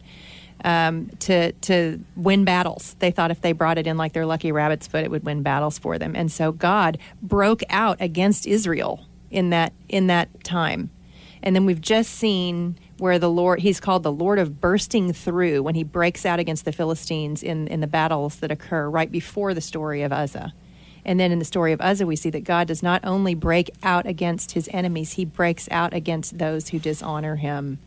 [0.63, 2.95] um, to to win battles.
[2.99, 5.43] They thought if they brought it in like their lucky rabbit's foot, it would win
[5.43, 6.15] battles for them.
[6.15, 10.89] And so God broke out against Israel in that in that time.
[11.41, 15.63] And then we've just seen where the Lord he's called the Lord of bursting through
[15.63, 19.53] when he breaks out against the Philistines in in the battles that occur right before
[19.53, 20.53] the story of Uzzah.
[21.05, 23.71] And then in the story of Uzzah, we see that God does not only break
[23.83, 27.79] out against his enemies, he breaks out against those who dishonor him.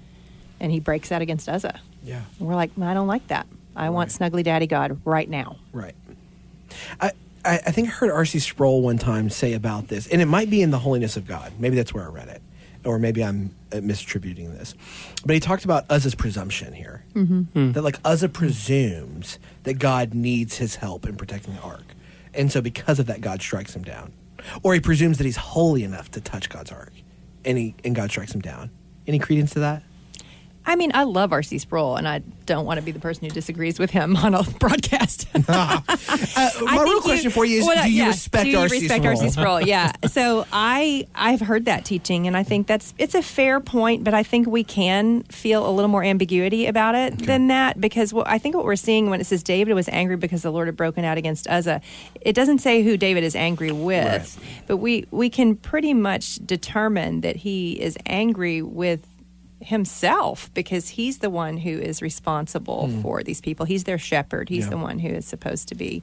[0.58, 1.80] And he breaks out against Uzzah.
[2.02, 2.22] Yeah.
[2.38, 3.46] And we're like, I don't like that.
[3.76, 5.56] I want Snuggly Daddy God right now.
[5.72, 5.94] Right.
[7.00, 7.12] I
[7.44, 8.38] I, I think I heard R.C.
[8.38, 11.52] Sproul one time say about this, and it might be in the Holiness of God.
[11.58, 12.42] Maybe that's where I read it,
[12.84, 14.74] or maybe I'm uh, misattributing this.
[15.24, 17.72] But he talked about Uzzah's presumption here, mm-hmm.
[17.72, 21.94] that like Uzzah presumes that God needs his help in protecting the ark,
[22.34, 24.12] and so because of that, God strikes him down,
[24.62, 26.92] or he presumes that he's holy enough to touch God's ark,
[27.44, 28.70] and he and God strikes him down.
[29.06, 29.82] Any credence to that?
[30.64, 31.58] I mean, I love R.C.
[31.58, 34.42] Sproul, and I don't want to be the person who disagrees with him on a
[34.42, 35.28] broadcast.
[36.34, 38.80] Uh, my real question for you is: well, Do you yeah, respect do you R.C.
[38.80, 39.16] respect Sproul?
[39.18, 39.30] R.C.
[39.30, 39.60] Sproul?
[39.60, 39.92] Yeah.
[40.08, 44.14] So I I've heard that teaching, and I think that's it's a fair point, but
[44.14, 48.38] I think we can feel a little more ambiguity about it than that because I
[48.38, 51.04] think what we're seeing when it says David was angry because the Lord had broken
[51.04, 51.80] out against Uzzah,
[52.20, 57.22] it doesn't say who David is angry with, but we we can pretty much determine
[57.22, 59.06] that he is angry with
[59.62, 63.64] himself because he's the one who is responsible for these people.
[63.66, 64.48] He's their shepherd.
[64.48, 64.64] He's.
[64.64, 64.70] Yeah.
[64.70, 66.02] the one who is supposed to be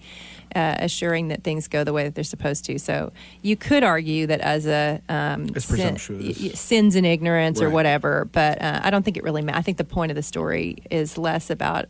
[0.56, 2.78] uh, assuring that things go the way that they're supposed to.
[2.80, 6.40] So you could argue that as a um, It's sin- presumptuous.
[6.40, 9.42] y- y- sins and ignorance or whatever, but uh, I don't think it really.
[9.42, 9.60] matters.
[9.60, 11.86] I think the point of the story is less about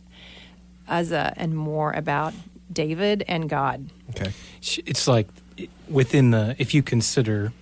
[0.88, 2.34] Uzzah and more about
[2.72, 3.90] David and God.
[4.10, 4.32] Okay.
[4.86, 5.28] it's like
[5.88, 7.52] within the if you consider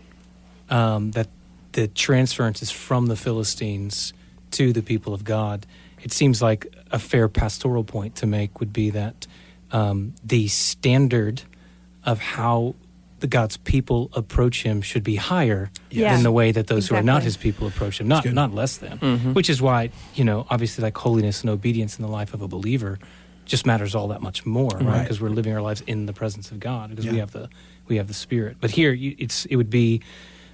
[0.71, 1.29] um, that
[1.73, 4.13] the transference is from the Philistines
[4.53, 5.67] to the people of God,
[6.03, 9.27] it seems like a fair pastoral point to make would be that
[9.73, 11.43] um, the standard
[12.05, 12.75] of how
[13.21, 16.15] the God's people approach Him should be higher Yeah.
[16.15, 18.79] than the way that those who are not His people approach Him, not not less
[18.79, 18.99] than.
[18.99, 19.33] Mm-hmm.
[19.33, 22.49] Which is why you know obviously like holiness and obedience in the life of a
[22.49, 22.99] believer
[23.45, 24.83] just matters all that much more, right?
[24.85, 25.03] Right.
[25.03, 27.49] Because we're living our lives in the presence of God because we have the
[27.89, 28.59] we have the Spirit.
[28.61, 30.01] But here, you, it's it would be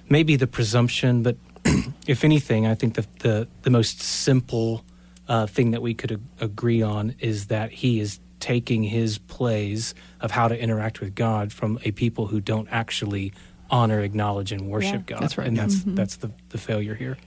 [0.09, 1.37] maybe the presumption, but
[2.07, 4.83] if anything, I think the the, the most simple
[5.27, 9.95] uh, thing that we could ag- agree on is that He is taking His plays
[10.21, 13.33] of how to interact with God from a people who don't actually
[13.71, 15.15] honor, acknowledge, and worship Yeah.
[15.15, 15.21] God.
[15.23, 15.47] That's right.
[15.47, 15.95] and that's Mm-hmm.
[15.95, 17.17] that's the the failure here.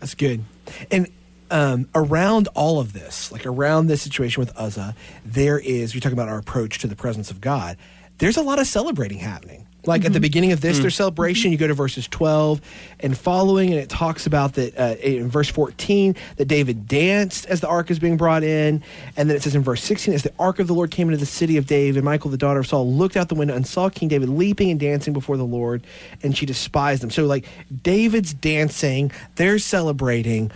[0.00, 0.42] That's good.
[0.90, 1.08] And
[1.50, 4.94] um, around all of this, like around this situation with Uzzah,
[5.24, 7.76] there is, we're talking about our approach to the presence of God,
[8.18, 9.66] there's a lot of celebrating happening.
[9.86, 11.52] Like at the beginning of this, there's celebration.
[11.52, 12.60] You go to verses 12
[13.00, 17.60] and following, and it talks about that uh, in verse 14 that David danced as
[17.60, 18.82] the ark is being brought in.
[19.16, 21.18] And then it says in verse 16, as the ark of the Lord came into
[21.18, 23.66] the city of David, and Michal, the daughter of Saul, looked out the window and
[23.66, 25.86] saw King David leaping and dancing before the Lord,
[26.22, 27.10] and she despised him.
[27.10, 27.46] So, like,
[27.82, 30.50] David's dancing, they're celebrating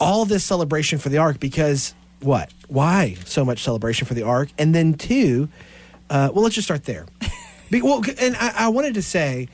[0.00, 2.50] all this celebration for the ark because what?
[2.68, 4.50] Why so much celebration for the ark?
[4.58, 5.48] And then two,
[6.10, 7.06] uh, well, let's just start there.
[7.70, 9.48] Be, well, and I, I wanted to say,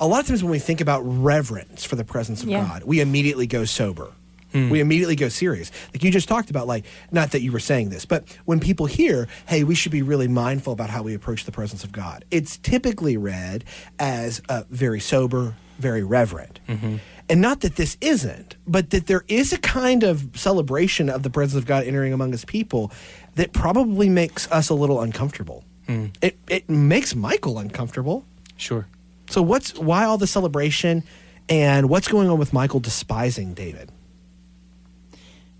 [0.00, 2.64] a lot of times when we think about reverence for the presence of Yeah.
[2.66, 4.12] God, we immediately go sober.
[4.52, 5.70] We immediately go serious.
[5.94, 8.86] Like you just talked about, like, not that you were saying this, but when people
[8.86, 12.24] hear, hey, we should be really mindful about how we approach the presence of God,
[12.32, 13.62] it's typically read
[14.00, 16.58] as uh, very sober, very reverent.
[17.28, 21.30] And not that this isn't, but that there is a kind of celebration of the
[21.30, 22.90] presence of God entering among his people
[23.36, 25.62] that probably makes us a little uncomfortable.
[25.90, 26.14] Mm.
[26.22, 28.24] It, it makes Michal uncomfortable.
[28.56, 28.86] Sure.
[29.28, 31.02] So what's why all the celebration
[31.48, 33.90] and what's going on with Michael despising David?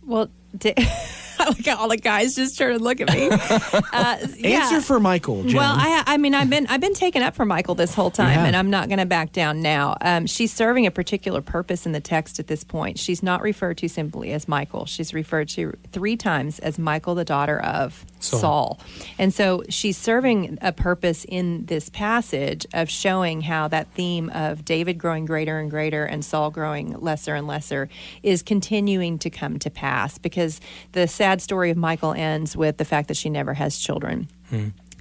[0.04, 0.82] Well, da- I
[1.66, 3.30] like all the guys just turn and look at me.
[3.92, 4.60] Uh, yeah.
[4.60, 5.56] Answer for Michal, Jen.
[5.56, 8.38] Well, I, I mean, I've been I've been taken up for Michal this whole time,
[8.40, 9.96] and I'm not going to back down now.
[10.00, 12.98] Um, she's serving a particular purpose in the text at this point.
[12.98, 14.86] She's not referred to simply as Michal.
[14.86, 18.40] She's referred to three times as Michal, the daughter of Saul.
[18.40, 18.80] Saul.
[19.18, 24.64] And so she's serving a purpose in this passage of showing how that theme of
[24.64, 27.88] David growing greater and greater and Saul growing lesser and lesser
[28.22, 30.60] is continuing to come to pass because
[30.92, 34.26] the sad story of Michal ends with the fact that she never has children.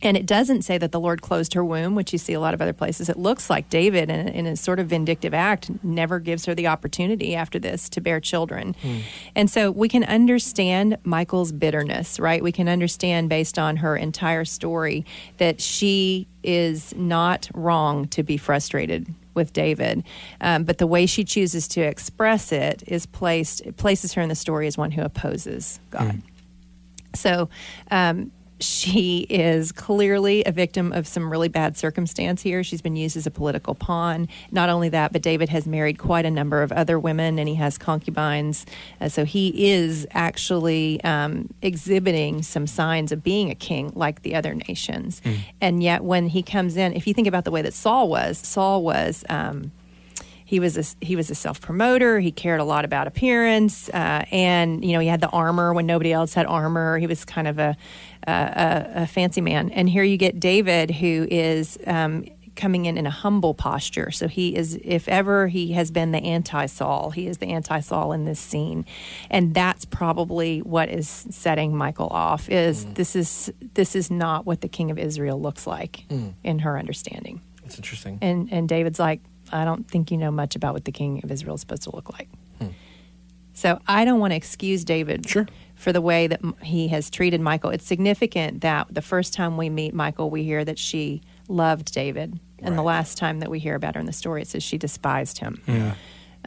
[0.01, 2.53] And it doesn't say that the Lord closed her womb, which you see a lot
[2.53, 3.09] of other places.
[3.09, 6.67] It looks like David, in, in a sort of vindictive act, never gives her the
[6.67, 8.75] opportunity after this to bear children.
[9.35, 12.41] And so we can understand Michal's bitterness, right?
[12.41, 15.03] We can understand based on her entire story
[15.37, 20.04] that she is not wrong to be frustrated with David,
[20.41, 24.30] um, but the way she chooses to express it is placed it places her in
[24.30, 26.21] the story as one who opposes God.
[27.15, 27.49] So
[27.89, 32.63] um, she is clearly a victim of some really bad circumstance here.
[32.63, 34.27] She's been used as a political pawn.
[34.51, 37.55] Not only that, but David has married quite a number of other women and he
[37.55, 38.65] has concubines.
[38.99, 44.35] Uh, so he is actually um, exhibiting some signs of being a king like the
[44.35, 45.21] other nations.
[45.61, 48.37] And yet, when he comes in, if you think about the way that Saul was,
[48.37, 49.23] Saul was.
[49.29, 49.71] Um,
[50.49, 52.19] he was a, he was a self promoter.
[52.19, 55.85] He cared a lot about appearance, uh, and you know he had the armor when
[55.85, 56.97] nobody else had armor.
[56.97, 57.77] He was kind of a
[58.27, 59.71] a, a, a fancy man.
[59.71, 61.77] And here you get David, who is.
[61.86, 62.25] Um,
[62.60, 64.12] coming in in a humble posture.
[64.12, 67.79] So he is, if ever he has been the anti Saul, he is the anti
[67.79, 68.86] Saul in this scene,
[69.29, 72.49] and that's probably what is setting Michal off.
[72.49, 72.95] Is mm.
[72.95, 76.34] this is this is not what the king of Israel looks like mm.
[76.43, 77.41] in her understanding.
[77.63, 78.19] That's interesting.
[78.21, 81.32] And and David's like, I don't think you know much about what the king of
[81.32, 82.27] Israel is supposed to look like.
[82.60, 82.67] Hmm.
[83.53, 85.47] So I don't want to excuse David Sure.
[85.79, 87.69] For the way that he has treated Michal.
[87.69, 92.37] It's significant that the first time we meet Michal, we hear that she loved David,
[92.59, 94.77] and the last time that we hear about her in the story, it says she
[94.77, 95.61] despised him.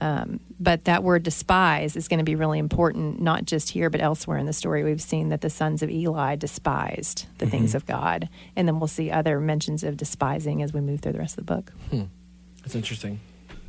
[0.01, 4.01] Um, but that word despise is going to be really important, not just here, but
[4.01, 4.85] elsewhere in the story.
[4.85, 8.29] We've seen that the sons of Eli despised the things of God.
[8.57, 11.47] And then we'll see other mentions of despising as we move through the rest of
[11.47, 11.73] the book.
[12.63, 13.21] That's interesting.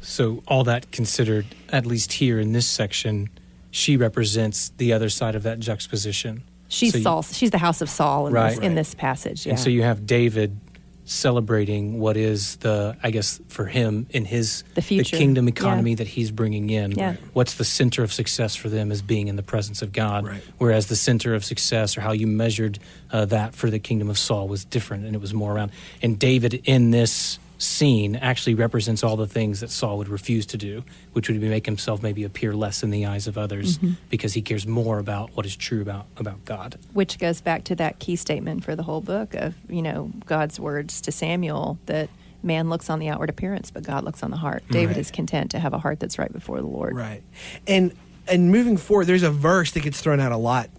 [0.02, 3.30] So, all that considered, at least here in this section,
[3.76, 6.44] she represents the other side of that juxtaposition.
[6.70, 7.22] She's So you- Saul.
[7.24, 8.52] She's the house of Saul in, Right.
[8.52, 9.46] this, in this passage.
[9.48, 9.54] Yeah.
[9.54, 10.60] And so you have David
[11.06, 15.18] celebrating what is the, I guess, for him in his The future.
[15.18, 15.52] kingdom Yeah.
[15.52, 16.92] economy that he's bringing in.
[16.92, 17.08] Yeah.
[17.10, 17.18] Right.
[17.34, 20.26] What's the center of success for them as being in the presence of God?
[20.26, 20.42] Right.
[20.60, 22.78] Whereas the center of success or how you measured
[23.12, 25.72] uh, that for the kingdom of Saul was different and it was more around.
[26.02, 30.58] And David in this scene actually represents all the things that Saul would refuse to
[30.58, 33.94] do, which would be make himself maybe appear less in the eyes of others Mm-hmm.
[34.10, 36.78] because he cares more about what is true about, about God.
[36.94, 40.60] which goes back to that key statement for the whole book of you know God's
[40.60, 42.10] words to Samuel that
[42.44, 44.64] man looks on the outward appearance, but God looks on the heart.
[44.70, 44.98] David Right.
[44.98, 46.96] is content to have a heart that's right before the Lord.
[46.96, 47.24] Right.
[47.68, 47.94] And
[48.28, 50.70] and moving forward, there's a verse that gets thrown out a lot,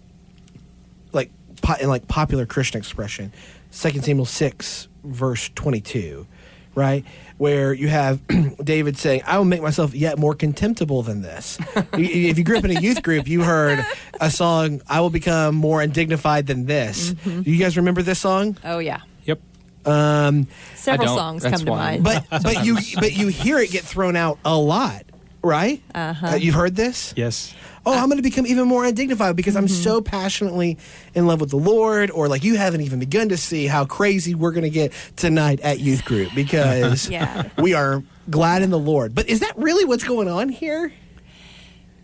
[1.13, 3.31] like po- in like popular Christian expression,
[3.71, 6.27] Second Samuel six verse twenty two,
[6.75, 7.03] right,
[7.37, 8.19] where you have
[8.63, 11.57] David saying, "I will make myself yet more contemptible than this."
[11.93, 13.83] If you grew up in a youth group, you heard
[14.21, 17.41] a song, "I will become more undignified than this." Mm-hmm.
[17.41, 18.57] Do you guys remember this song?
[18.63, 19.39] Oh yeah, Yep.
[19.85, 21.99] Um, several songs That's come to why.
[21.99, 22.03] mind.
[22.03, 25.04] but but you but you hear it get thrown out a lot,
[25.45, 25.81] right?
[25.93, 26.27] Uh-huh.
[26.27, 27.13] Uh, you've heard this.
[27.15, 27.53] Yes.
[27.85, 30.09] oh, I'm going to become even more undignified because I'm so mm-hmm.
[30.09, 30.77] passionately
[31.13, 34.35] in love with the Lord, or like you haven't even begun to see how crazy
[34.35, 37.49] we're going to get tonight at youth group because Yeah.
[37.59, 39.13] we are glad in the Lord.
[39.13, 40.91] But is that really what's going on here?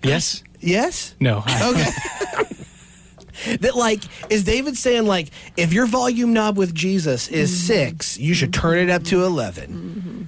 [0.04, 0.44] Yes.
[0.60, 1.16] Yes?
[1.20, 1.44] No.
[1.46, 2.58] I- Okay.
[3.58, 7.66] that like is David saying like if your volume knob with Jesus is mm-hmm.
[7.66, 10.24] six, you should turn it up to 11 mm-hmm.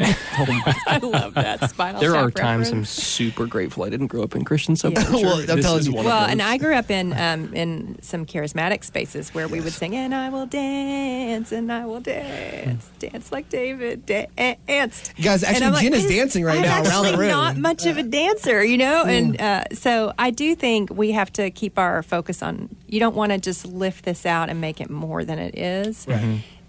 [0.86, 4.34] I love that Spinal There are Tap times I'm super grateful I didn't grow up
[4.34, 4.90] in Christian Yeah.
[5.02, 5.22] subculture.
[5.22, 5.92] Well, I'm This telling is you.
[5.94, 9.72] one Well, and I grew up in um, in some charismatic spaces where we would
[9.72, 15.66] sing, "And I will dance, and I will dance, dance like David danced." Guys, actually,
[15.66, 18.02] And I'm Jen is dancing right I'm now around the room." Not much of a
[18.02, 22.42] dancer, you know, and uh, so I do think we have to keep our focus
[22.42, 22.68] on.
[22.88, 26.06] You don't want to just lift this out and make it more than it is.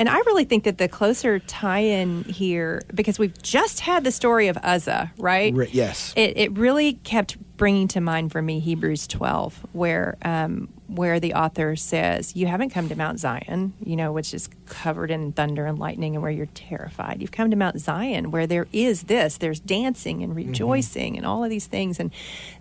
[0.01, 4.47] And I really think that the closer tie-in here, because we've just had the story
[4.47, 5.53] of Uzzah, right?
[5.53, 6.11] Ri- yes.
[6.15, 11.35] It, it really kept bringing to mind for me Hebrews 12, where um, where the
[11.35, 15.67] author says, "You haven't come to Mount Zion, you know, which is covered in thunder
[15.67, 17.21] and lightning, and where you're terrified.
[17.21, 19.37] You've come to Mount Zion, where there is this.
[19.37, 22.09] There's dancing and rejoicing, and all of these things, and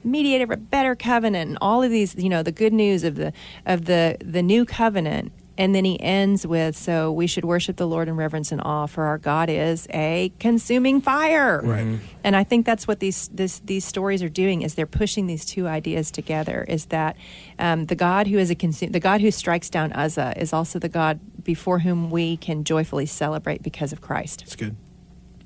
[0.04, 3.14] mediator of a better covenant, and all of these, you know, the good news of
[3.14, 3.32] the
[3.64, 7.86] of the the new covenant." And then he ends with, "So we should worship the
[7.86, 11.98] Lord in reverence and awe, for our God is a consuming fire." Right.
[12.24, 15.44] And I think that's what these this, these stories are doing is they're pushing these
[15.44, 16.64] two ideas together.
[16.66, 17.14] Is that
[17.58, 20.78] um, the God who is a consume, the God who strikes down Uzzah is also
[20.78, 24.40] the God before whom we can joyfully celebrate because of Christ.
[24.40, 24.76] It's good.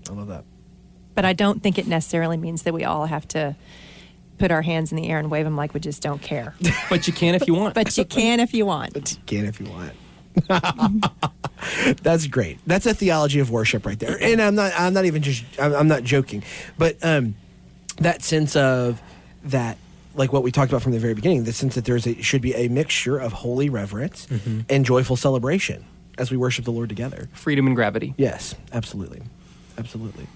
[0.08, 0.44] I love that.
[1.16, 3.56] But I don't think it necessarily means that we all have to
[4.38, 6.54] put our hands in the air and wave them like we just don't care.
[6.88, 7.74] but you can if you want.
[7.74, 8.92] but you can if you want.
[8.92, 9.92] But you can if you want.
[12.02, 12.58] That's great.
[12.66, 14.18] That's a theology of worship right there.
[14.20, 14.72] And I'm not.
[14.78, 15.44] I'm not even just.
[15.58, 16.42] I'm, I'm not joking.
[16.78, 17.34] But um,
[17.98, 19.00] that sense of
[19.44, 19.78] that,
[20.14, 22.42] like what we talked about from the very beginning, the sense that there's a should
[22.42, 24.26] be a mixture of holy reverence
[24.68, 25.84] and joyful celebration
[26.18, 27.28] as we worship the Lord together.
[27.32, 28.14] Freedom and gravity.
[28.16, 29.22] Yes, absolutely.
[29.76, 30.26] Absolutely.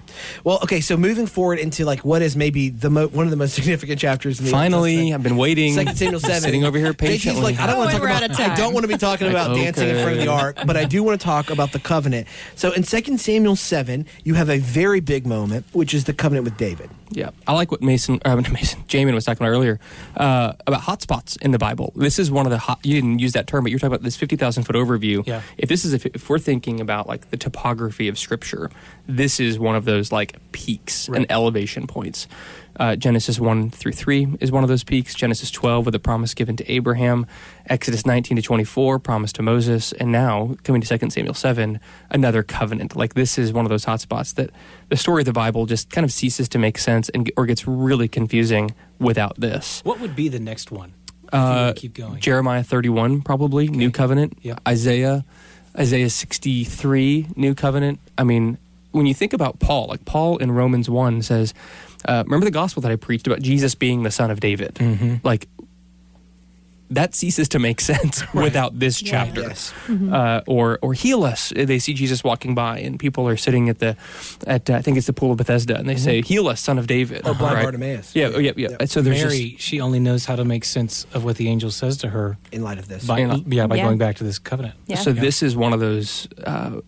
[0.42, 3.36] Well, okay, so moving forward into like what is maybe the mo- one of the
[3.36, 5.14] most significant chapters in the Old Finally, Testament.
[5.14, 5.74] I've been waiting.
[5.74, 6.40] Second Samuel seven.
[6.42, 7.42] Sitting over here JT's patiently.
[7.42, 8.22] like, I don't want to talk we're about.
[8.24, 8.56] out of I time.
[8.56, 10.42] don't want to be talking about Like, dancing in front of the okay.
[10.42, 12.26] ark, but I do want to talk about the covenant.
[12.56, 16.44] So in Second Samuel seven, you have a very big moment, which is the covenant
[16.44, 16.90] with David.
[17.10, 19.78] Yeah, I like what Mason, uh, not Mason, Jamin was talking about earlier
[20.16, 21.92] uh, about hotspots in the Bible.
[21.96, 22.80] This is one of the hot.
[22.82, 25.26] You didn't use that term, but you're talking about this fifty thousand foot overview.
[25.26, 25.42] Yeah.
[25.56, 28.70] If this is if, if we're thinking about like the topography of Scripture,
[29.08, 32.28] this is one of those like peaks and elevation points.
[32.78, 35.14] Uh, Genesis one through three is one of those peaks.
[35.14, 37.26] Genesis twelve with the promise given to Abraham.
[37.66, 41.80] Exodus nineteen to twenty four, promise to Moses, and now coming to Second Samuel seven,
[42.10, 42.94] another covenant.
[42.94, 44.50] Like this is one of those hotspots that
[44.90, 47.66] the story of the Bible just kind of ceases to make sense and or gets
[47.66, 49.80] really confusing without this.
[49.84, 50.92] What would be the next one?
[51.32, 52.20] Uh, keep going.
[52.20, 54.38] Jeremiah 31, probably, New Covenant.
[54.40, 54.56] Yeah.
[54.66, 55.24] Isaiah,
[55.76, 58.00] Isaiah 63, New Covenant.
[58.16, 58.56] I mean,
[58.92, 61.54] when you think about Paul, like Paul in Romans 1 says,
[62.06, 64.74] uh, remember the gospel that I preached about Jesus being the son of David?
[64.76, 65.16] Mm-hmm.
[65.24, 65.48] Like,
[66.90, 69.42] that ceases to make sense without this chapter.
[69.42, 69.74] Yes.
[69.90, 71.52] Uh, or or heal us.
[71.54, 73.94] They see Jesus walking by, and people are sitting at the
[74.46, 76.78] at uh, I think it's the pool of Bethesda, and they say, "Heal us, son
[76.78, 77.62] of David." Or blind Right?
[77.64, 78.16] Bartimaeus.
[78.16, 78.68] Yeah, oh, yeah, yeah.
[78.80, 78.88] Yep.
[78.88, 81.70] So there's Mary, just, she only knows how to make sense of what the angel
[81.70, 83.06] says to her In light of this.
[83.06, 83.36] by Yeah.
[83.46, 83.84] yeah by Yeah.
[83.84, 84.74] going back to this covenant.
[84.86, 84.96] Yeah.
[84.96, 86.26] So this is one of those.
[86.42, 86.80] Uh,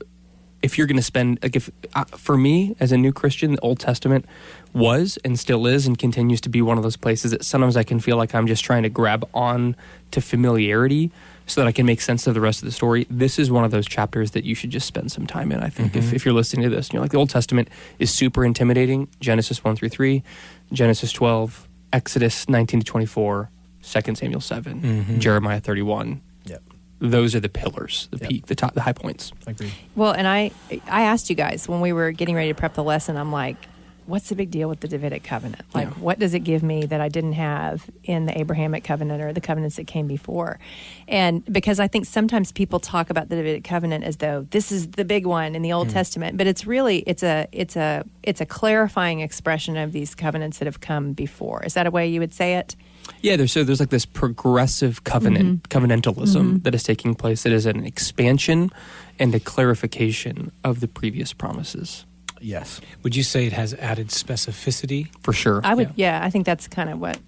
[0.63, 3.61] if you're going to spend, like, if uh, for me as a new Christian, the
[3.61, 4.27] Old Testament
[4.73, 7.83] was and still is and continues to be one of those places that sometimes I
[7.83, 9.75] can feel like I'm just trying to grab on
[10.13, 11.11] to familiarity
[11.47, 13.07] so that I can make sense of the rest of the story.
[13.11, 15.61] This is one of those chapters that you should just spend some time in.
[15.61, 18.13] I think if, if you're listening to this and you're like, the Old Testament is
[18.15, 19.09] super intimidating.
[19.19, 20.23] Genesis one through three,
[20.73, 23.51] Genesis twelve, Exodus nineteen to twenty four,
[23.81, 26.63] Second Samuel 7 Jeremiah thirty one Yep.
[27.01, 28.29] Those are the pillars, the Yep.
[28.29, 29.33] peak, the top, the high points.
[29.47, 29.73] I agree.
[29.97, 30.51] Well, and I
[30.87, 33.17] I asked you guys when we were getting ready to prep the lesson.
[33.17, 33.57] I'm like,
[34.07, 35.63] what's the big deal with the Davidic covenant?
[35.73, 35.95] Like, Yeah.
[35.95, 39.41] what does it give me that I didn't have in the Abrahamic covenant or the
[39.41, 40.59] covenants that came before?
[41.07, 44.89] And because I think sometimes people talk about the Davidic covenant as though this is
[44.89, 45.95] the big one in the Old hmm.
[45.95, 50.59] Testament, but it's really it's a it's a it's a clarifying expression of these covenants
[50.59, 51.65] that have come before.
[51.65, 52.77] Is that a way you would say it?
[53.23, 57.43] Yeah, there's so there's like this progressive covenant covenantalism that is taking place.
[57.43, 58.71] That is an expansion
[59.19, 62.07] and a clarification of the previous promises,
[62.41, 62.81] Yes.
[63.03, 65.09] Would you say it has added specificity?
[65.23, 65.61] for sure.
[65.63, 66.21] I would, yeah.
[66.25, 67.19] I think that's kind of what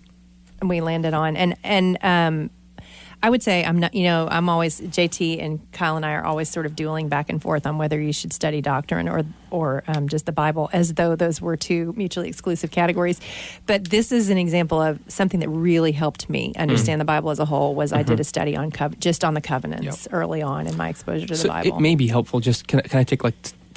[0.63, 2.51] we landed on, and and um,
[3.23, 3.95] I would say I'm not.
[3.95, 7.31] You know, I'm always JT and Kyle and I are always sort of dueling back
[7.31, 10.95] and forth on whether you should study doctrine or or um, just the Bible, as
[10.95, 13.21] though those were two mutually exclusive categories.
[13.67, 17.39] But this is an example of something that really helped me understand the Bible as
[17.39, 17.75] a whole.
[17.75, 20.89] Was I did a study on cov- just on the covenants early on in my
[20.89, 21.79] exposure to so the Bible.
[21.79, 22.41] it may be helpful.
[22.41, 23.35] Just can, I- can I take like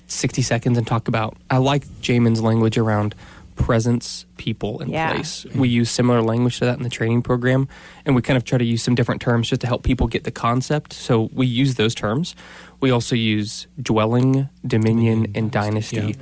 [0.07, 1.35] 60 seconds and talk about?
[1.49, 3.13] I like Jamin's language around
[3.55, 5.13] presence, people, and Yeah.
[5.13, 5.45] place.
[5.55, 7.67] We use similar language to that in the training program,
[8.05, 10.23] and we kind of try to use some different terms just to help people get
[10.23, 10.93] the concept.
[10.93, 12.35] So we use those terms.
[12.81, 16.15] We also use dwelling, dominion, and dynasty.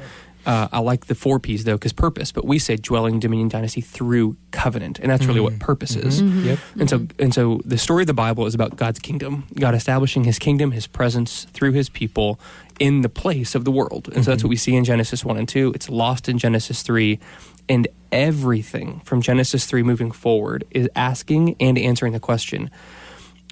[0.46, 2.32] Uh, I like the four P's though, because purpose.
[2.32, 5.62] But we say dwelling, dominion, dynasty through covenant, and that's really what mm-hmm.
[5.62, 6.08] purpose mm-hmm.
[6.08, 6.22] is.
[6.22, 6.46] Mm-hmm.
[6.46, 6.60] Yep.
[6.80, 10.26] And so, and so, the story of the Bible is about God's kingdom, God establishing
[10.26, 12.40] His kingdom, His presence through His people
[12.80, 14.10] in the place of the world.
[14.14, 14.62] And so that's what we mm-hmm.
[14.62, 15.72] see in Genesis one and two.
[15.76, 17.20] It's lost in Genesis three,
[17.70, 22.70] and everything from Genesis three moving forward is asking and answering the question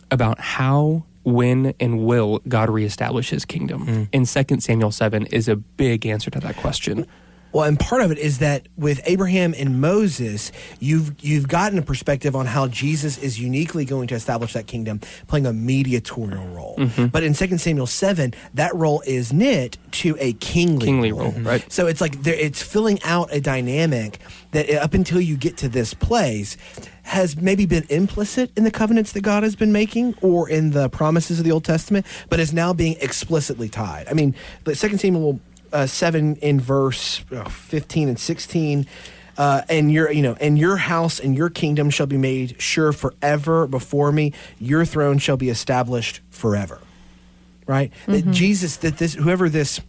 [0.09, 3.85] about how, when, and will God reestablish His kingdom.
[3.85, 4.07] Mm.
[4.11, 7.07] And Second Samuel seven is a big answer to that question.
[7.53, 11.81] Well, and part of it is that with Abraham and Moses, you've you've gotten a
[11.81, 16.75] perspective on how Jesus is uniquely going to establish that kingdom, playing a mediatorial role.
[17.11, 21.69] But in 2 Samuel seven, that role is knit to a kingly, Kingly role, right.
[21.71, 24.19] So it's like there, it's filling out a dynamic
[24.51, 26.57] that uh, up until you get to this place
[27.03, 30.87] has maybe been implicit in the covenants that God has been making or in the
[30.89, 34.07] promises of the Old Testament, but is now being explicitly tied.
[34.07, 35.39] I mean, the Second Samuel
[35.71, 38.87] uh, seven in verse uh, fifteen and sixteen.
[39.37, 42.91] Uh, and your, you know, and your house and your kingdom shall be made sure
[42.91, 44.33] forever before me.
[44.59, 46.79] Your throne shall be established forever
[47.71, 47.91] right?
[48.07, 49.79] That Jesus, that this whoever this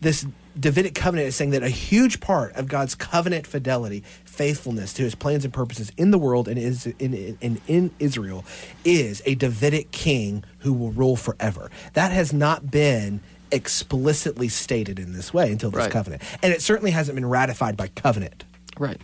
[0.00, 0.26] this
[0.58, 5.14] Davidic covenant is saying that a huge part of God's covenant fidelity, faithfulness to His
[5.14, 8.44] plans and purposes in the world and is in in, in Israel
[8.84, 11.70] is a Davidic king who will rule forever.
[11.94, 13.20] That has not been
[13.52, 15.90] explicitly stated in this way until this Right.
[15.90, 18.44] covenant, and it certainly hasn't been ratified by covenant.
[18.78, 18.98] Right.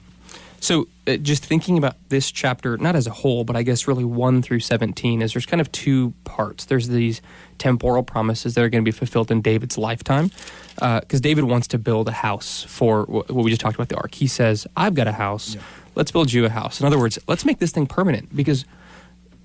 [0.59, 4.05] So, uh, just thinking about this chapter, not as a whole, but I guess really
[4.05, 6.65] 1 through 17, is there's kind of two parts.
[6.65, 7.21] There's these
[7.59, 10.31] temporal promises that are going to be fulfilled in David's lifetime.
[10.77, 14.15] Because David wants to build a house for what we just talked about the ark.
[14.15, 15.57] He says, I've got a house.
[15.95, 16.81] Let's build you a house.
[16.81, 18.35] In other words, let's make this thing permanent.
[18.35, 18.65] Because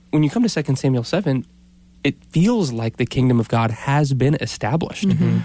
[0.10, 1.45] when you come to 2 Samuel 7,
[2.04, 5.08] it feels like the kingdom of God has been established.
[5.08, 5.39] Mm-hmm.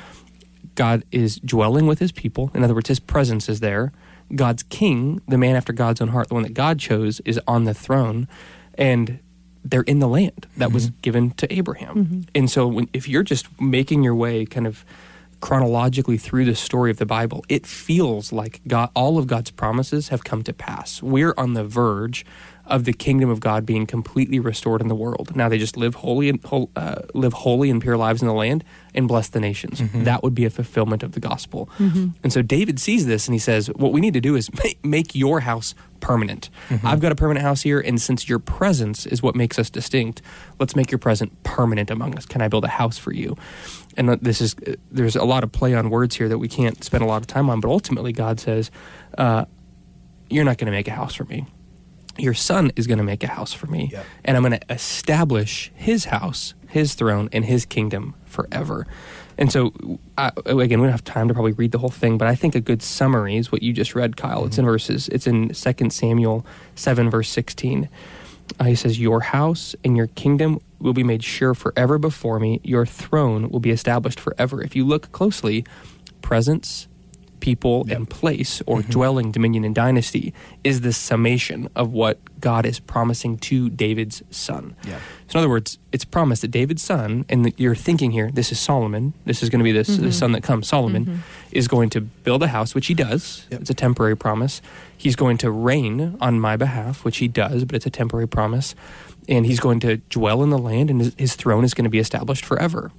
[0.75, 2.51] God is dwelling with his people.
[2.55, 3.93] In other words, his presence is there.
[4.35, 7.65] God's king, the man after God's own heart, the one that God chose, is on
[7.65, 8.29] the throne,
[8.75, 9.21] and
[9.65, 10.75] they're in the land that mm-hmm.
[10.75, 11.97] was given to Abraham.
[11.97, 12.21] Mm-hmm.
[12.35, 14.85] And so, when, if you're just making your way kind of
[15.41, 20.09] chronologically through the story of the Bible, it feels like God, all of God's promises
[20.09, 21.03] have come to pass.
[21.03, 22.25] We're on the verge
[22.67, 25.37] of the kingdom of God being completely restored in the world.
[25.37, 26.45] Now they just live holy and
[26.75, 28.65] uh, live holy and pure lives in the land
[28.95, 29.81] and bless the nations.
[30.05, 31.69] That would be a fulfillment of the gospel.
[31.79, 34.85] And so David sees this and he says, "What we need to do is make,
[34.85, 36.51] make your house permanent.
[36.85, 40.21] I've got a permanent house here, and since your presence is what makes us distinct,
[40.59, 42.27] let's make your presence permanent among us.
[42.27, 43.37] Can I build a house for you?"
[43.97, 46.83] And this is uh, there's a lot of play on words here that we can't
[46.83, 48.71] spend a lot of time on, but ultimately God says,
[49.17, 49.45] uh,
[50.29, 51.47] "You're not going to make a house for me."
[52.19, 54.07] Your son is going to make a house for me Yep.
[54.25, 58.87] and i'm going to establish his house his throne and his kingdom forever.
[59.39, 59.73] And so
[60.19, 62.55] I, again we don't have time to probably read the whole thing but i think
[62.55, 64.45] a good summary is what you just read kyle.
[64.47, 66.45] It's in verses it's in 2 samuel
[66.75, 67.89] 7 verse 16
[68.61, 72.61] uh, he says your house and your kingdom will be made sure forever before me.
[72.63, 74.63] Your throne will be established forever.
[74.63, 75.65] If you look closely
[76.23, 76.87] presence
[77.47, 78.91] people and place or mm-hmm.
[78.91, 80.35] dwelling dominion and dynasty
[80.65, 84.75] is the summation of what god is promising to david's son.
[84.83, 84.99] Yeah.
[85.29, 88.51] so in other words it's promised that david's son and that you're thinking here this
[88.51, 89.15] is solomon.
[89.27, 90.11] This is going to be this the mm-hmm.
[90.11, 91.21] son that comes solomon mm-hmm.
[91.53, 93.47] is going to build a house which he does.
[93.53, 93.61] Yep.
[93.61, 94.61] it's a temporary promise.
[94.97, 98.75] He's going to reign on my behalf which he does but it's a temporary promise.
[99.29, 101.91] And he's going to dwell in the land and his, his throne is going to
[101.91, 102.91] be established forever.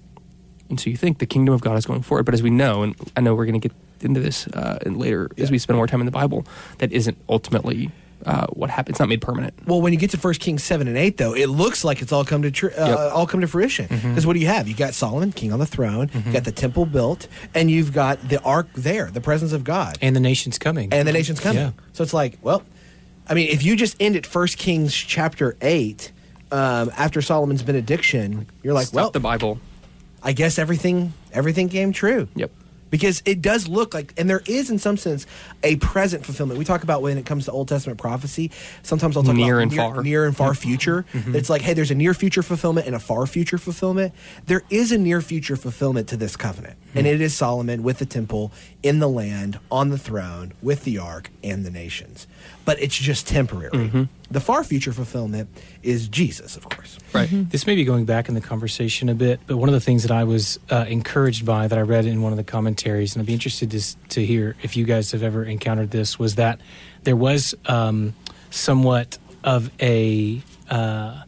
[0.70, 2.84] And so you think the kingdom of God is going forward, but as we know,
[2.84, 5.78] and I know we're going to get into this uh, in later as we spend
[5.78, 6.46] more time in the Bible,
[6.80, 7.92] that isn't ultimately
[8.26, 8.94] uh, what happens.
[8.94, 9.54] It's not made permanent.
[9.68, 12.12] Well, when you get to First Kings seven and eight, though, it looks like it's
[12.12, 12.98] all come to tr- uh, Yep.
[13.14, 13.86] all come to fruition.
[13.88, 14.68] Because what do you have?
[14.68, 16.10] You got Solomon, king on the throne.
[16.26, 19.98] You got the temple built, and you've got the ark there, the presence of God,
[20.02, 20.92] And the nation's coming.
[20.92, 21.62] and the nation's coming.
[21.62, 21.72] Yeah.
[21.94, 22.64] So it's like, well,
[23.30, 26.12] I mean, if you just end at First Kings chapter eight,
[26.52, 29.60] um, after Solomon's benediction, you're like, Stop well, the Bible.
[30.24, 32.28] I guess everything everything came true.
[32.36, 32.52] Yep.
[32.90, 35.26] Because it does look like, and there is in some sense
[35.64, 36.58] a present fulfillment.
[36.58, 38.52] We talk about when it comes to Old Testament prophecy.
[38.84, 40.04] Sometimes I'll talk Near about and near, far.
[40.04, 41.06] near and far future.
[41.14, 41.36] Mm-hmm.
[41.36, 44.14] It's like, hey, there's a near future fulfillment and a far future fulfillment.
[44.46, 47.00] There is a near future fulfillment to this covenant, Hmm.
[47.00, 48.52] and it is Solomon with the temple
[48.84, 52.28] in the land on the throne with the ark and the nations.
[52.64, 53.72] But it's just temporary.
[53.72, 54.04] Mm-hmm.
[54.30, 55.50] The far future fulfillment
[55.84, 56.98] is Jesus, of course.
[57.14, 57.30] Right.
[57.32, 60.04] This may be going back in the conversation a bit, but one of the things
[60.04, 63.22] that I was uh, encouraged by that I read in one of the commentaries, and
[63.22, 66.60] I'd be interested to, to hear if you guys have ever encountered this, was that
[67.04, 68.14] there was um,
[68.50, 71.24] somewhat of a uh,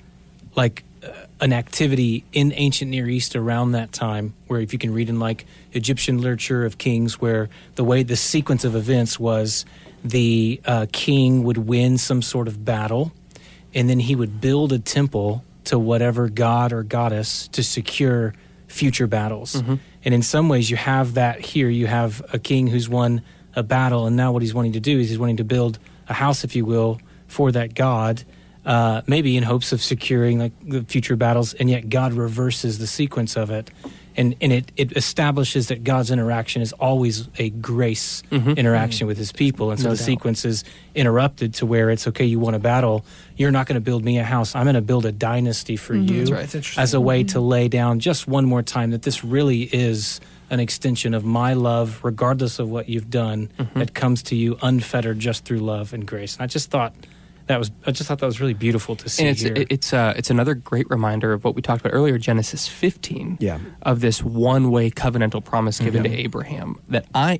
[0.55, 1.07] like uh,
[1.41, 5.19] an activity in ancient Near East around that time, where if you can read in
[5.19, 9.65] like Egyptian literature of kings, where the way the sequence of events was
[10.03, 13.11] the uh, king would win some sort of battle,
[13.73, 18.33] and then he would build a temple to whatever god or goddess to secure
[18.67, 19.61] future battles.
[20.05, 21.69] And in some ways, you have that here.
[21.69, 23.21] You have a king who's won
[23.55, 26.13] a battle, and now what he's wanting to do is he's wanting to build a
[26.13, 28.23] house, if you will, for that god.
[28.65, 32.87] Uh, maybe in hopes of securing like the future battles, and yet God reverses the
[32.87, 33.71] sequence of it,
[34.15, 38.51] and and it, it establishes that God's interaction is always a grace mm-hmm.
[38.51, 40.05] interaction with His people, and so No the doubt.
[40.05, 40.63] sequence is
[40.95, 42.25] interrupted to where it's okay.
[42.25, 43.05] You want a battle,
[43.37, 44.55] you're not going to build me a house.
[44.55, 46.13] I'm going to build a dynasty for mm-hmm.
[46.13, 46.77] you That's right.
[46.77, 47.47] As a way to mm-hmm.
[47.47, 51.99] lay down just one more time that this really is an extension of my love,
[52.03, 56.35] regardless of what you've done, that comes to you unfettered just through love and grace.
[56.35, 56.93] And I just thought
[57.49, 59.65] that was I just thought that was really beautiful to see and it's here.
[59.69, 63.39] it's uh, it's another great reminder of what we talked about earlier, Genesis 15.
[63.41, 63.57] Yeah.
[63.81, 66.19] Of this one way covenantal promise given to mm-hmm.
[66.19, 67.39] Abraham that I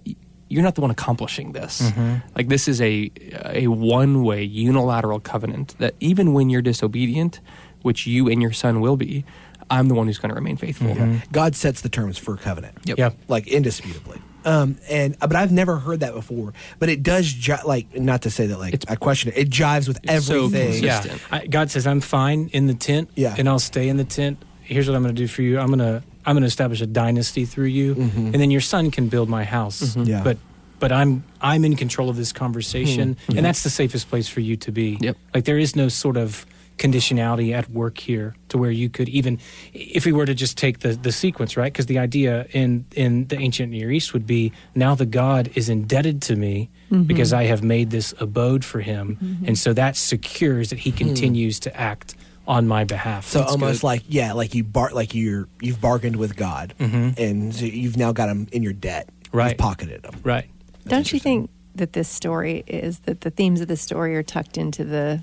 [0.50, 1.82] you're not the one accomplishing this.
[1.82, 2.28] Mm-hmm.
[2.36, 3.12] Like this is a
[3.46, 7.40] a one way unilateral covenant that even when you're disobedient,
[7.84, 9.26] which you and your son will be,
[9.70, 10.88] I'm the one who's going to remain faithful.
[10.88, 11.32] Mm-hmm.
[11.32, 12.80] God sets the terms for covenant.
[12.86, 12.98] Yep.
[12.98, 13.12] Yeah.
[13.28, 14.20] like indisputably.
[14.46, 16.54] Um, and uh, but I've never heard that before.
[16.80, 19.38] But it does ji- like not to say that like It's- I question it.
[19.38, 20.82] It jives with It's so everything.
[20.82, 21.22] consistent.
[21.32, 21.38] yeah.
[21.40, 23.36] I, God says I'm fine in the tent, Yeah.
[23.38, 24.38] and I'll stay in the tent.
[24.62, 25.60] Here's what I'm going to do for you.
[25.60, 28.92] I'm going to I'm going to establish a dynasty through you, and then your son
[28.92, 29.96] can build my house.
[29.96, 30.22] Yeah.
[30.24, 30.38] But
[30.80, 34.56] but I'm I'm in control of this conversation, and that's the safest place for you
[34.58, 34.98] to be.
[35.02, 35.18] Yep.
[35.34, 36.46] Like there is no sort of
[36.80, 39.40] conditionality at work here to where you could even
[39.74, 41.72] if we were to just take the the sequence right?
[41.72, 45.70] Because the idea in in the ancient near east would be now the god is
[45.70, 47.04] indebted to me mm-hmm.
[47.04, 49.18] because i have made this abode for him.
[49.22, 49.46] Mm-hmm.
[49.46, 50.98] And so that secures that he hmm.
[50.98, 52.16] continues to act
[52.48, 53.28] on my behalf.
[53.28, 53.88] So That's almost good.
[53.88, 57.22] like yeah, like you bar like you're you've bargained with God, mm-hmm.
[57.22, 59.10] and so you've now got him in your debt.
[59.32, 59.50] Right.
[59.50, 60.16] You've pocketed him.
[60.24, 60.50] right.
[60.88, 64.58] Don't you think that this story is that the themes of the story are tucked
[64.58, 65.22] into the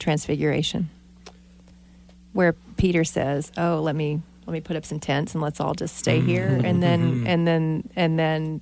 [0.00, 0.90] transfiguration
[2.32, 4.20] where peter says oh let me
[4.50, 6.28] let me put up some tents and let's all just stay mm-hmm.
[6.28, 6.46] here.
[6.48, 6.80] And mm-hmm.
[6.80, 7.26] then mm-hmm.
[7.28, 8.60] and then and then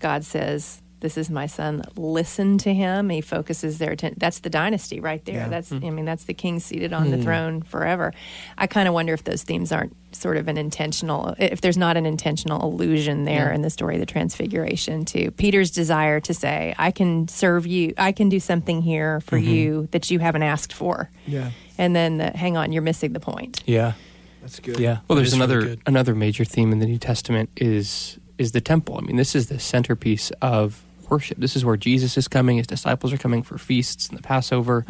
[0.00, 4.50] god says this is my son listen to him he focuses their attention that's the
[4.50, 5.48] dynasty right there Yeah.
[5.48, 5.84] that's hmm.
[5.84, 7.22] i mean that's the king seated on the hmm.
[7.22, 8.12] throne forever
[8.56, 11.96] i kind of wonder if those themes aren't sort of an intentional if there's not
[11.96, 16.74] an intentional allusion there in the story of the transfiguration to peter's desire to say
[16.78, 19.50] i can serve you i can do something here for mm-hmm.
[19.50, 21.50] you that you haven't asked for Yeah.
[21.76, 23.92] and then the, hang on you're missing the point Yeah.
[24.40, 24.78] That's good.
[24.78, 25.00] Yeah.
[25.08, 28.60] Well, there's is really another another major theme in the New Testament is is the
[28.60, 28.96] temple.
[28.96, 31.38] I mean, this is the centerpiece of worship.
[31.38, 32.56] This is where Jesus is coming.
[32.58, 34.84] His disciples are coming for feasts and the Passover.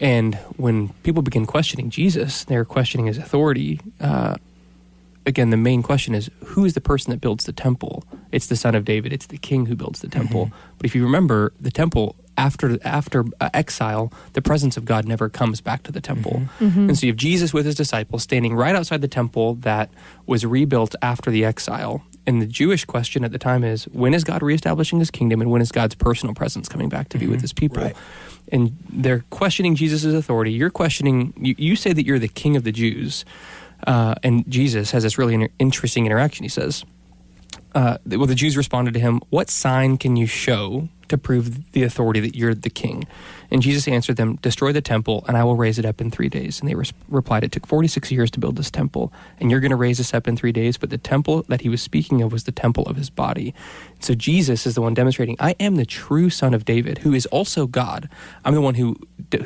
[0.00, 3.80] And when people begin questioning Jesus, they're questioning his authority.
[4.00, 4.36] Uh,
[5.26, 8.04] again, the main question is who is the person that builds the temple?
[8.32, 9.12] It's the son of David.
[9.12, 10.50] It's the king who builds the temple.
[10.78, 15.28] But if you remember, the temple after after uh, exile, the presence of God never
[15.28, 16.42] comes back to the temple.
[16.88, 19.90] And so you have Jesus with his disciples standing right outside the temple that
[20.26, 22.02] was rebuilt after the exile.
[22.26, 25.50] And the Jewish question at the time is when is God reestablishing his kingdom and
[25.50, 27.82] when is God's personal presence coming back to be with his people?
[27.82, 27.96] Right.
[28.52, 30.52] And they're questioning Jesus' authority.
[30.52, 33.24] You're questioning, you, you say that you're the king of the Jews.
[33.86, 36.44] Uh, and Jesus has this really inter- interesting interaction.
[36.44, 36.84] He says,
[37.74, 41.82] uh, well, the Jews responded to him, What sign can you show to prove the
[41.82, 43.06] authority that you're the king?
[43.50, 46.28] And Jesus answered them, Destroy the temple, and I will raise it up in three
[46.28, 46.60] days.
[46.60, 49.70] And they res- replied, It took 46 years to build this temple, and you're going
[49.70, 50.76] to raise this up in three days.
[50.76, 53.54] But the temple that he was speaking of was the temple of his body.
[54.00, 57.26] So Jesus is the one demonstrating, I am the true son of David, who is
[57.26, 58.08] also God.
[58.44, 58.96] I'm the one who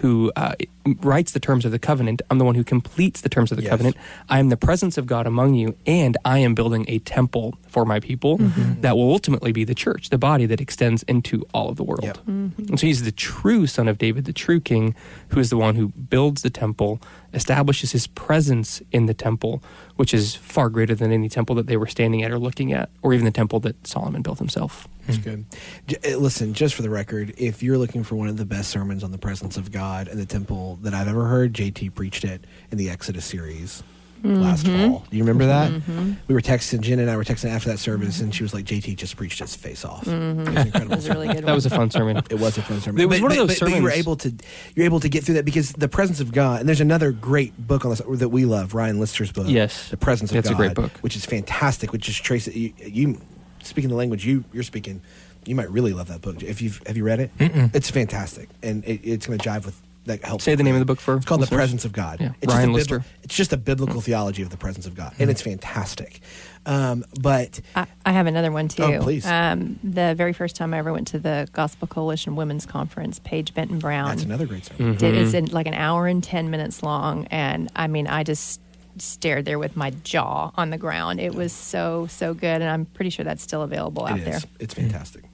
[0.00, 0.54] who uh,
[1.02, 2.22] writes the terms of the covenant.
[2.30, 3.70] I'm the one who completes the terms of the Yes.
[3.70, 3.96] covenant.
[4.30, 7.84] I am the presence of God among you, and I am building a temple for
[7.84, 8.38] my people
[8.80, 12.04] that will ultimately be the church, the body that extends into all of the world.
[12.04, 12.18] Yep.
[12.26, 14.94] And so he's the true son of David, the true king,
[15.28, 17.00] who is the one who builds the temple,
[17.32, 19.62] establishes his presence in the temple,
[19.96, 22.90] which is far greater than any temple that they were standing at or looking at,
[23.02, 24.86] or even the temple that Solomon built himself.
[25.06, 25.44] That's good.
[25.86, 28.70] J- uh, listen, just for the record, if you're looking for one of the best
[28.70, 32.24] sermons on the presence of God and the temple that I've ever heard, JT preached
[32.24, 33.82] it in the Exodus series
[34.24, 34.90] last mm-hmm.
[34.90, 35.04] fall.
[35.10, 35.70] Do you remember that?
[35.70, 36.12] Mm-hmm.
[36.28, 38.64] We were texting, Jen and I were texting after that service, and she was like,
[38.64, 40.06] JT just preached his face off.
[40.06, 40.72] It was incredible.
[40.72, 40.84] Mm-hmm.
[40.94, 42.18] It was a really That was a fun sermon.
[42.30, 43.00] It was a fun sermon.
[43.00, 44.32] It was but, one of those but- but you were able to
[44.74, 46.60] you're able to get through that because the presence of God.
[46.60, 49.46] And there's another great book on this that we love, Ryan Lister's book.
[49.48, 49.90] Yes.
[49.90, 50.92] the presence of It's a great book.
[51.00, 51.92] which is fantastic.
[51.92, 53.20] Which is trace you, you
[53.62, 55.02] speaking the language you you're speaking.
[55.46, 56.42] You might really love that book.
[56.42, 59.80] If you've have you read it, it's fantastic, and it, it's going to jive with
[60.06, 60.44] that helps.
[60.44, 61.46] Say the name of the book for It's called The.
[61.46, 62.20] Presence of God.
[62.20, 62.32] Yeah.
[62.42, 63.04] It's Ryan just a bibli- Lister.
[63.22, 66.20] It's just a biblical theology of the presence of God, and it's fantastic.
[66.66, 68.82] Um, but I, I have another one too.
[68.84, 69.26] Oh, please.
[69.26, 73.52] Um, the very first time I ever went to the Gospel Coalition Women's Conference, Paige
[73.54, 74.96] Benton Brown that's another great sermon.
[74.96, 78.60] did it's in like an hour and 10 minutes long and i mean i just
[78.98, 82.84] stared there with my jaw on the ground it was so so good and i'm
[82.86, 84.46] pretty sure that's still available out It there is.
[84.60, 85.24] It's fantastic.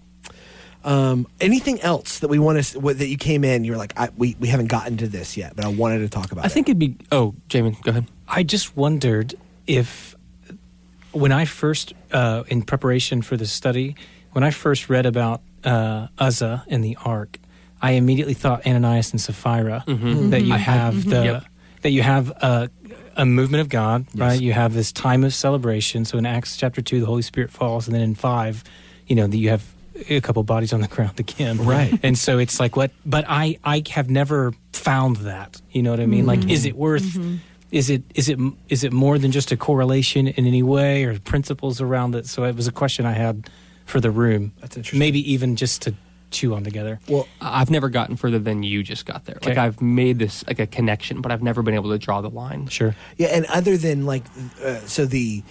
[0.83, 3.65] Um, anything else that we want to that you came in?
[3.65, 6.33] You're like, I, we we haven't gotten to this yet, but I wanted to talk
[6.33, 6.45] about.
[6.45, 6.97] I think it'd be.
[7.13, 8.07] Oh, Jamin, go ahead.
[8.27, 9.35] I just wondered
[9.67, 10.15] if,
[11.13, 13.97] when I first, uh, in preparation for this study,
[14.33, 17.39] when I first read about uh, Uzzah and the Ark,
[17.83, 19.85] I immediately thought Ananias and Sapphira.
[19.87, 21.45] That you have the Yep.
[21.83, 22.71] that you have a,
[23.17, 24.21] a movement of God, Yes.
[24.21, 24.41] right?
[24.41, 26.05] You have this time of celebration.
[26.05, 28.63] So in Acts chapter two, the Holy Spirit falls, and then in five,
[29.07, 29.65] you know, that you have
[30.09, 31.99] a couple bodies on the ground again, Right.
[32.03, 32.91] And so it's like what?
[33.05, 35.61] But I I have never found that.
[35.71, 36.27] You know what I mean?
[36.27, 37.17] Like, is it worth?
[37.71, 38.39] Is it is it
[38.69, 42.27] is it more than just a correlation in any way or principles around it?
[42.27, 43.49] So it was a question I had
[43.87, 44.53] for the room.
[44.61, 44.99] That's interesting.
[44.99, 45.95] Maybe even just to
[46.31, 47.01] chew on together.
[47.09, 49.39] Well, I've never gotten further than you just got there.
[49.45, 52.31] Like I've made this like a connection, but I've never been able to draw the
[52.31, 52.69] line.
[52.69, 52.95] Sure.
[53.17, 54.23] yeah, and other than like,
[54.65, 55.43] uh, so the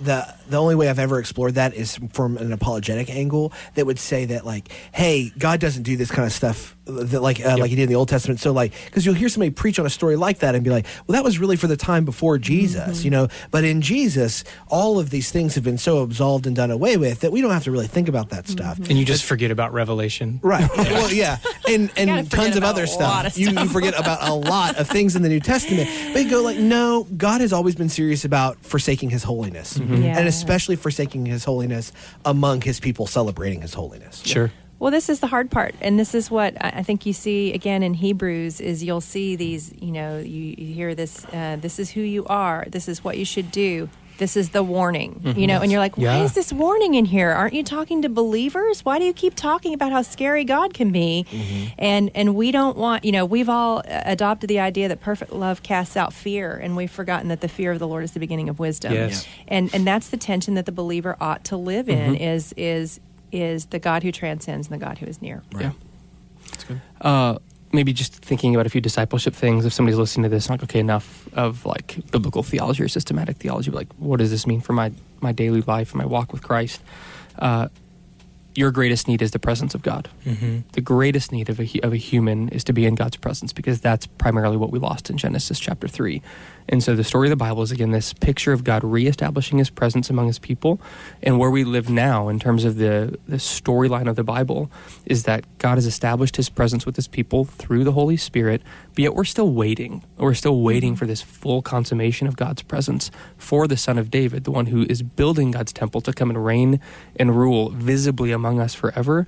[0.00, 3.98] the the only way I've ever explored that is from an apologetic angle that would
[3.98, 7.70] say that like, hey, God doesn't do this kind of stuff that like uh, like
[7.70, 8.40] he did in the Old Testament.
[8.40, 10.86] So like, because you'll hear somebody preach on a story like that and be like,
[11.06, 13.04] well, that was really for the time before Jesus, mm-hmm.
[13.04, 13.28] you know.
[13.50, 17.20] But in Jesus, all of these things have been so absolved and done away with
[17.20, 18.52] that we don't have to really think about that mm-hmm.
[18.52, 18.78] stuff.
[18.78, 20.40] And you just forget about Revelation.
[20.42, 20.68] Right.
[20.76, 23.26] well, yeah, and and tons of other stuff.
[23.26, 25.90] of You, you forget about a lot of things in the New Testament.
[26.12, 30.02] But you go like, no, God has always been serious about forsaking His holiness, mm-hmm.
[30.02, 30.18] Yeah.
[30.18, 31.92] and especially forsaking His holiness
[32.24, 34.22] among His people celebrating His holiness.
[34.24, 34.52] Sure.
[34.78, 37.82] Well, this is the hard part, and this is what I think you see again
[37.82, 39.72] in Hebrews is you'll see these.
[39.80, 41.24] You know, you, you hear this.
[41.32, 42.66] Uh, this is who you are.
[42.68, 43.88] This is what you should do.
[44.18, 46.24] this is the warning, you know, and you're like, why Yeah.
[46.24, 47.32] is this warning in here?
[47.32, 48.82] Aren't you talking to believers?
[48.82, 51.26] Why do you keep talking about how scary God can be?
[51.78, 55.32] And and we don't want, you know, we've all uh, adopted the idea that perfect
[55.34, 58.20] love casts out fear, and we've forgotten that the fear of the Lord is the
[58.20, 58.92] beginning of wisdom.
[58.94, 59.26] Yes.
[59.48, 63.00] And and that's the tension that the believer ought to live in is is
[63.40, 65.42] is the God who transcends and the God who is near.
[65.58, 65.72] Yeah.
[66.50, 66.80] That's good.
[67.00, 67.38] Uh,
[67.72, 69.64] maybe just thinking about a few discipleship things.
[69.64, 73.70] If somebody's listening to this, like, okay, enough of like biblical theology or systematic theology,
[73.70, 76.42] but like, what does this mean for my my daily life, and my walk with
[76.42, 76.80] Christ?
[77.38, 77.68] Uh,
[78.54, 80.08] your greatest need is the presence of God.
[80.24, 80.60] Mm-hmm.
[80.72, 83.80] The greatest need of a of a human is to be in God's presence because
[83.80, 86.22] that's primarily what we lost in Genesis chapter three.
[86.68, 89.70] And so the story of the Bible is again this picture of God reestablishing His
[89.70, 90.80] presence among His people,
[91.22, 94.70] and where we live now in terms of the the storyline of the Bible
[95.04, 98.62] is that God has established His presence with His people through the Holy Spirit.
[98.94, 100.02] But yet we're still waiting.
[100.16, 100.98] We're still waiting mm-hmm.
[100.98, 104.86] for this full consummation of God's presence for the Son of David, the one who
[104.88, 106.80] is building God's temple to come and reign
[107.16, 109.26] and rule visibly among us forever.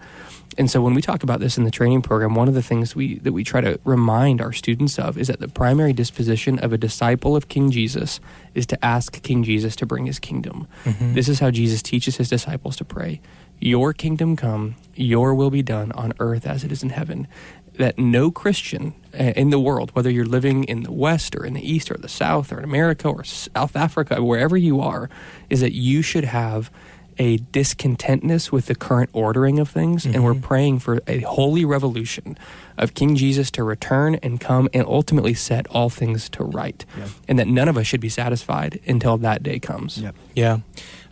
[0.59, 2.97] And so when we talk about this in the training program, one of the things
[2.97, 6.73] we that we try to remind our students of is that the primary disposition of
[6.73, 8.19] a disciple of King Jesus
[8.55, 10.67] is to ask King Jesus to bring his kingdom.
[11.15, 13.21] This is how Jesus teaches his disciples to pray.
[13.61, 17.29] Your kingdom come, your will be done on earth as it is in heaven.
[17.75, 21.55] That no Christian uh, in the world, whether you're living in the West or in
[21.55, 25.09] the East or the South or in America or South Africa, wherever you are,
[25.49, 26.73] is that you should have
[27.19, 30.43] a discontentness with the current ordering of things, and we're mm-hmm.
[30.43, 32.39] praying for a holy revolution
[32.77, 36.85] of King Jesus to return and come and ultimately set all things to right,
[37.27, 39.99] and that none of us should be satisfied until that day comes.
[39.99, 40.15] Yep.
[40.35, 40.59] Yeah.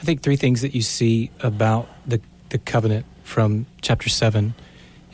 [0.01, 4.55] I think three things that you see about the, the covenant from chapter 7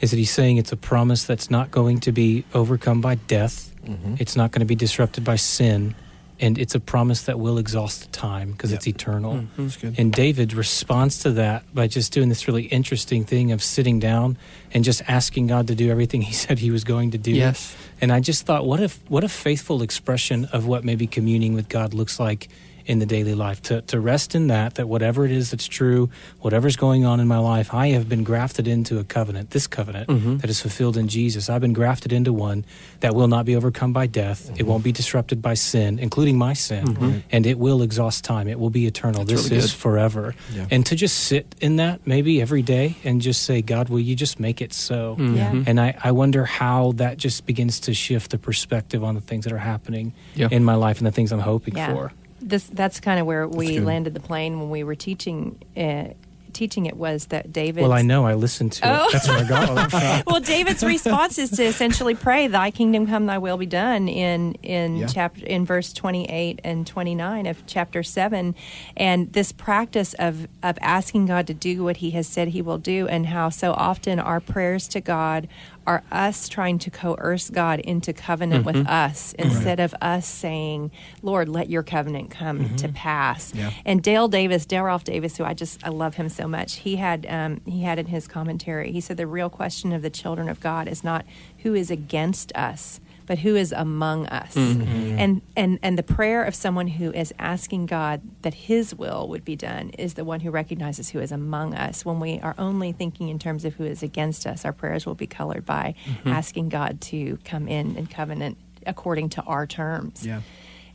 [0.01, 3.75] is that he's saying it's a promise that's not going to be overcome by death,
[3.85, 4.17] mm-hmm.
[4.19, 5.95] it's not going to be disrupted by sin,
[6.43, 8.95] and it's a promise that will exhaust time because it's Yep.
[8.97, 9.35] eternal.
[9.35, 9.95] Mm, that's good.
[9.99, 14.37] And David responds to that by just doing this really interesting thing of sitting down
[14.75, 17.31] and just asking God to do everything he said he was going to do.
[17.31, 17.75] Yes.
[18.01, 21.69] And I just thought, what if what a faithful expression of what maybe communing with
[21.69, 22.49] God looks like
[22.87, 23.61] in the daily life.
[23.63, 26.11] To to rest in that, that whatever it is that's true,
[26.41, 30.09] whatever's going on in my life, I have been grafted into a covenant, this covenant
[30.09, 30.41] Mhm.
[30.41, 31.49] that is fulfilled in Jesus.
[31.51, 32.65] I've been grafted into one
[33.01, 34.51] that will not be overcome by death.
[34.57, 38.49] It won't be disrupted by sin, including my sin, and it will exhaust time.
[38.49, 39.25] It will be eternal.
[39.25, 40.35] That's this really is forever.
[40.55, 40.67] Yeah.
[40.71, 44.15] And to just sit in that maybe every day and just say, God, will you
[44.17, 45.17] just make it so?
[45.19, 45.51] Yeah.
[45.53, 45.65] Mhm.
[45.67, 49.45] And I, I wonder how that just begins to shift the perspective on the things
[49.45, 50.49] that are happening Yeah.
[50.51, 51.93] in my life and the things I'm hoping Yeah.
[51.93, 52.13] for.
[52.43, 55.59] This that's kind of where we landed the plane when we were teaching.
[55.77, 56.15] Uh,
[56.53, 57.81] teaching it was that David.
[57.81, 59.07] Well, I know I listened to Oh.
[59.07, 59.13] it.
[59.15, 63.39] That's where I got well, David's response is to essentially pray, "Thy kingdom come, Thy
[63.39, 65.07] will be done." In in Yeah.
[65.07, 68.55] chapter in verse twenty eight and twenty nine of chapter seven,
[68.99, 72.79] and this practice of of asking God to do what He has said He will
[72.79, 75.49] do, and how so often our prayers to God
[75.87, 80.91] are us trying to coerce God into covenant with us instead of us saying,
[81.23, 83.71] "Lord, let Your covenant come to pass." Yeah.
[83.85, 86.77] And Dale Davis, Dale Ralph Davis, who I just I love him so much.
[86.77, 88.93] He had um, he had in his commentary.
[88.93, 91.25] He said the real question of the children of God is not
[91.59, 94.55] who is against us, but who is among us.
[94.55, 95.19] Mm-hmm.
[95.19, 99.45] And and and the prayer of someone who is asking God that His will would
[99.45, 102.05] be done is the one who recognizes who is among us.
[102.05, 105.15] When we are only thinking in terms of who is against us, our prayers will
[105.15, 106.29] be colored by mm-hmm.
[106.29, 110.27] asking God to come in and covenant according to our terms.
[110.27, 110.41] Yeah.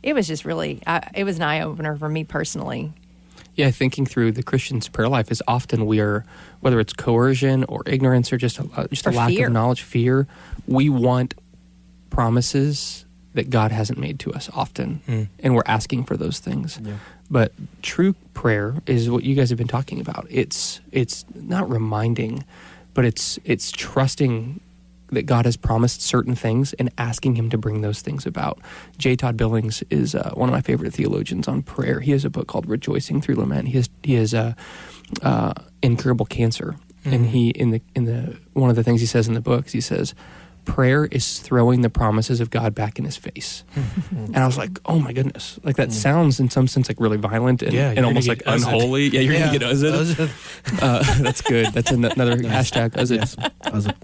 [0.02, 2.92] It was just really, I, it was an eye opener for me personally.
[3.58, 6.24] Yeah, thinking through the Christian's prayer life is often we are,
[6.60, 9.48] whether it's coercion or ignorance or just a, just a lack fear.
[9.48, 10.28] of knowledge, fear.
[10.68, 11.34] We want
[12.10, 13.04] promises
[13.34, 15.28] that God hasn't made to us often, Mm.
[15.40, 16.80] and we're asking for those things.
[16.82, 16.94] Yeah.
[17.30, 17.52] But
[17.82, 20.26] true prayer is what you guys have been talking about.
[20.30, 22.44] It's it's not reminding,
[22.94, 24.60] but it's it's trusting
[25.10, 28.58] that God has promised certain things and asking Him to bring those things about.
[28.98, 29.16] J.
[29.16, 32.00] Todd Billings is uh, one of my favorite theologians on prayer.
[32.00, 33.68] He has a book called Rejoicing Through Lament.
[33.68, 34.54] He has he has uh,
[35.22, 35.52] uh,
[35.82, 39.34] incurable cancer, and he in the in the one of the things he says in
[39.34, 40.14] the book is he says.
[40.68, 43.64] Prayer is throwing the promises of God back in his face.
[44.10, 45.58] and I was like, oh my goodness.
[45.64, 48.48] Like that sounds in some sense like really violent and, Yeah, and almost like get
[48.48, 48.66] uzzed.
[48.68, 49.08] unholy.
[49.08, 49.38] Yeah, you're Yeah.
[49.46, 50.20] going to get uzzed.
[50.82, 51.66] Uh, that's good.
[51.72, 52.96] That's an- another hashtag.
[52.96, 53.14] Uzzed.
[53.14, 53.36] Yes.
[53.64, 53.94] I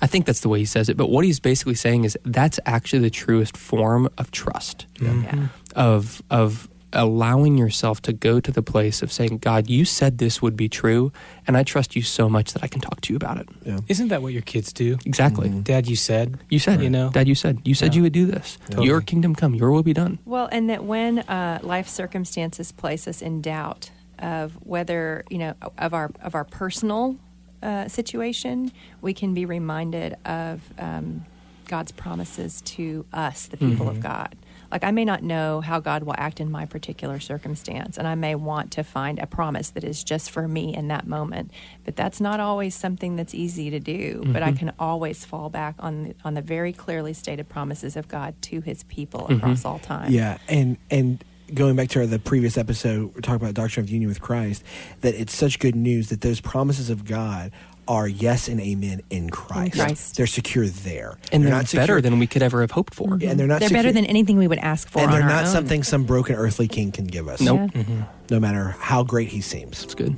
[0.00, 0.96] I think that's the way he says it.
[0.96, 5.48] But what he's basically saying is that's actually the truest form of trust, Yeah.
[5.76, 10.40] of of allowing yourself to go to the place of saying, God, you said this
[10.40, 11.12] would be true,
[11.46, 13.48] and I trust you so much that I can talk to you about it.
[13.64, 13.78] Yeah.
[13.88, 14.98] Isn't that what your kids do?
[15.04, 15.48] Exactly.
[15.48, 16.38] Dad, you said.
[16.48, 17.10] You said, You know?
[17.10, 17.96] Dad, you said, you said Yeah.
[17.98, 18.58] you would do this.
[18.66, 18.86] Totally.
[18.86, 20.18] Your kingdom come, your will be done.
[20.24, 25.54] Well, and that when uh, life circumstances place us in doubt of whether you know
[25.76, 27.16] of our of our personal
[27.62, 28.70] uh, situation,
[29.00, 31.24] we can be reminded of um,
[31.66, 34.36] God's promises to us, the people of God.
[34.74, 38.16] Like I may not know how God will act in my particular circumstance, and I
[38.16, 41.52] may want to find a promise that is just for me in that moment.
[41.84, 44.24] But that's not always something that's easy to do.
[44.26, 44.58] But I mm-hmm.
[44.58, 48.62] can always fall back on the, on the very clearly stated promises of God to
[48.62, 49.34] His people mm-hmm.
[49.34, 50.10] across all time.
[50.10, 51.22] Yeah, and and
[51.54, 54.64] going back to the previous episode, we're talking about doctrine of union with Christ.
[55.02, 57.52] That it's such good news that those promises of God
[57.88, 59.74] are yes and amen in Christ.
[59.74, 60.16] Christ.
[60.16, 63.14] They're secure there, And they're, not better secure- than we could ever have hoped for.
[63.14, 63.60] and they're not.
[63.60, 65.52] they're secure- better than anything we would ask for and on they're our not own.
[65.52, 67.40] something some broken earthly king can give us.
[67.40, 67.70] Nope.
[67.74, 67.82] Yeah.
[67.82, 68.00] Mm-hmm.
[68.30, 69.84] no matter how great he seems.
[69.84, 70.16] It's good.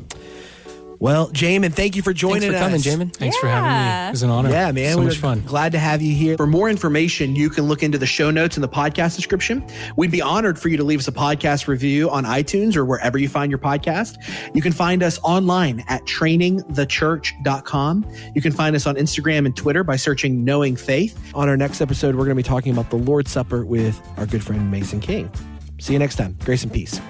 [0.98, 2.60] Well, Jamin, thank you for joining us.
[2.60, 3.12] Thanks for coming, us.
[3.12, 3.16] Jamin.
[3.16, 4.08] Thanks for having me.
[4.08, 4.50] It was an honor.
[4.50, 4.94] Yeah, man.
[4.94, 5.42] So we much fun.
[5.42, 6.36] Glad to have you here.
[6.36, 9.66] For more information, you can look into the show notes in the podcast description.
[9.96, 13.18] We'd be honored for you to leave us a podcast review on iTunes or wherever
[13.18, 14.16] you find your podcast.
[14.54, 18.06] You can find us online at trainingthechurch.com.
[18.34, 21.18] You can find us on Instagram and Twitter by searching Knowing Faith.
[21.34, 24.26] On our next episode, we're going to be talking about the Lord's Supper with our
[24.26, 25.30] good friend Mason King.
[25.78, 26.36] See you next time.
[26.44, 27.00] Grace and peace.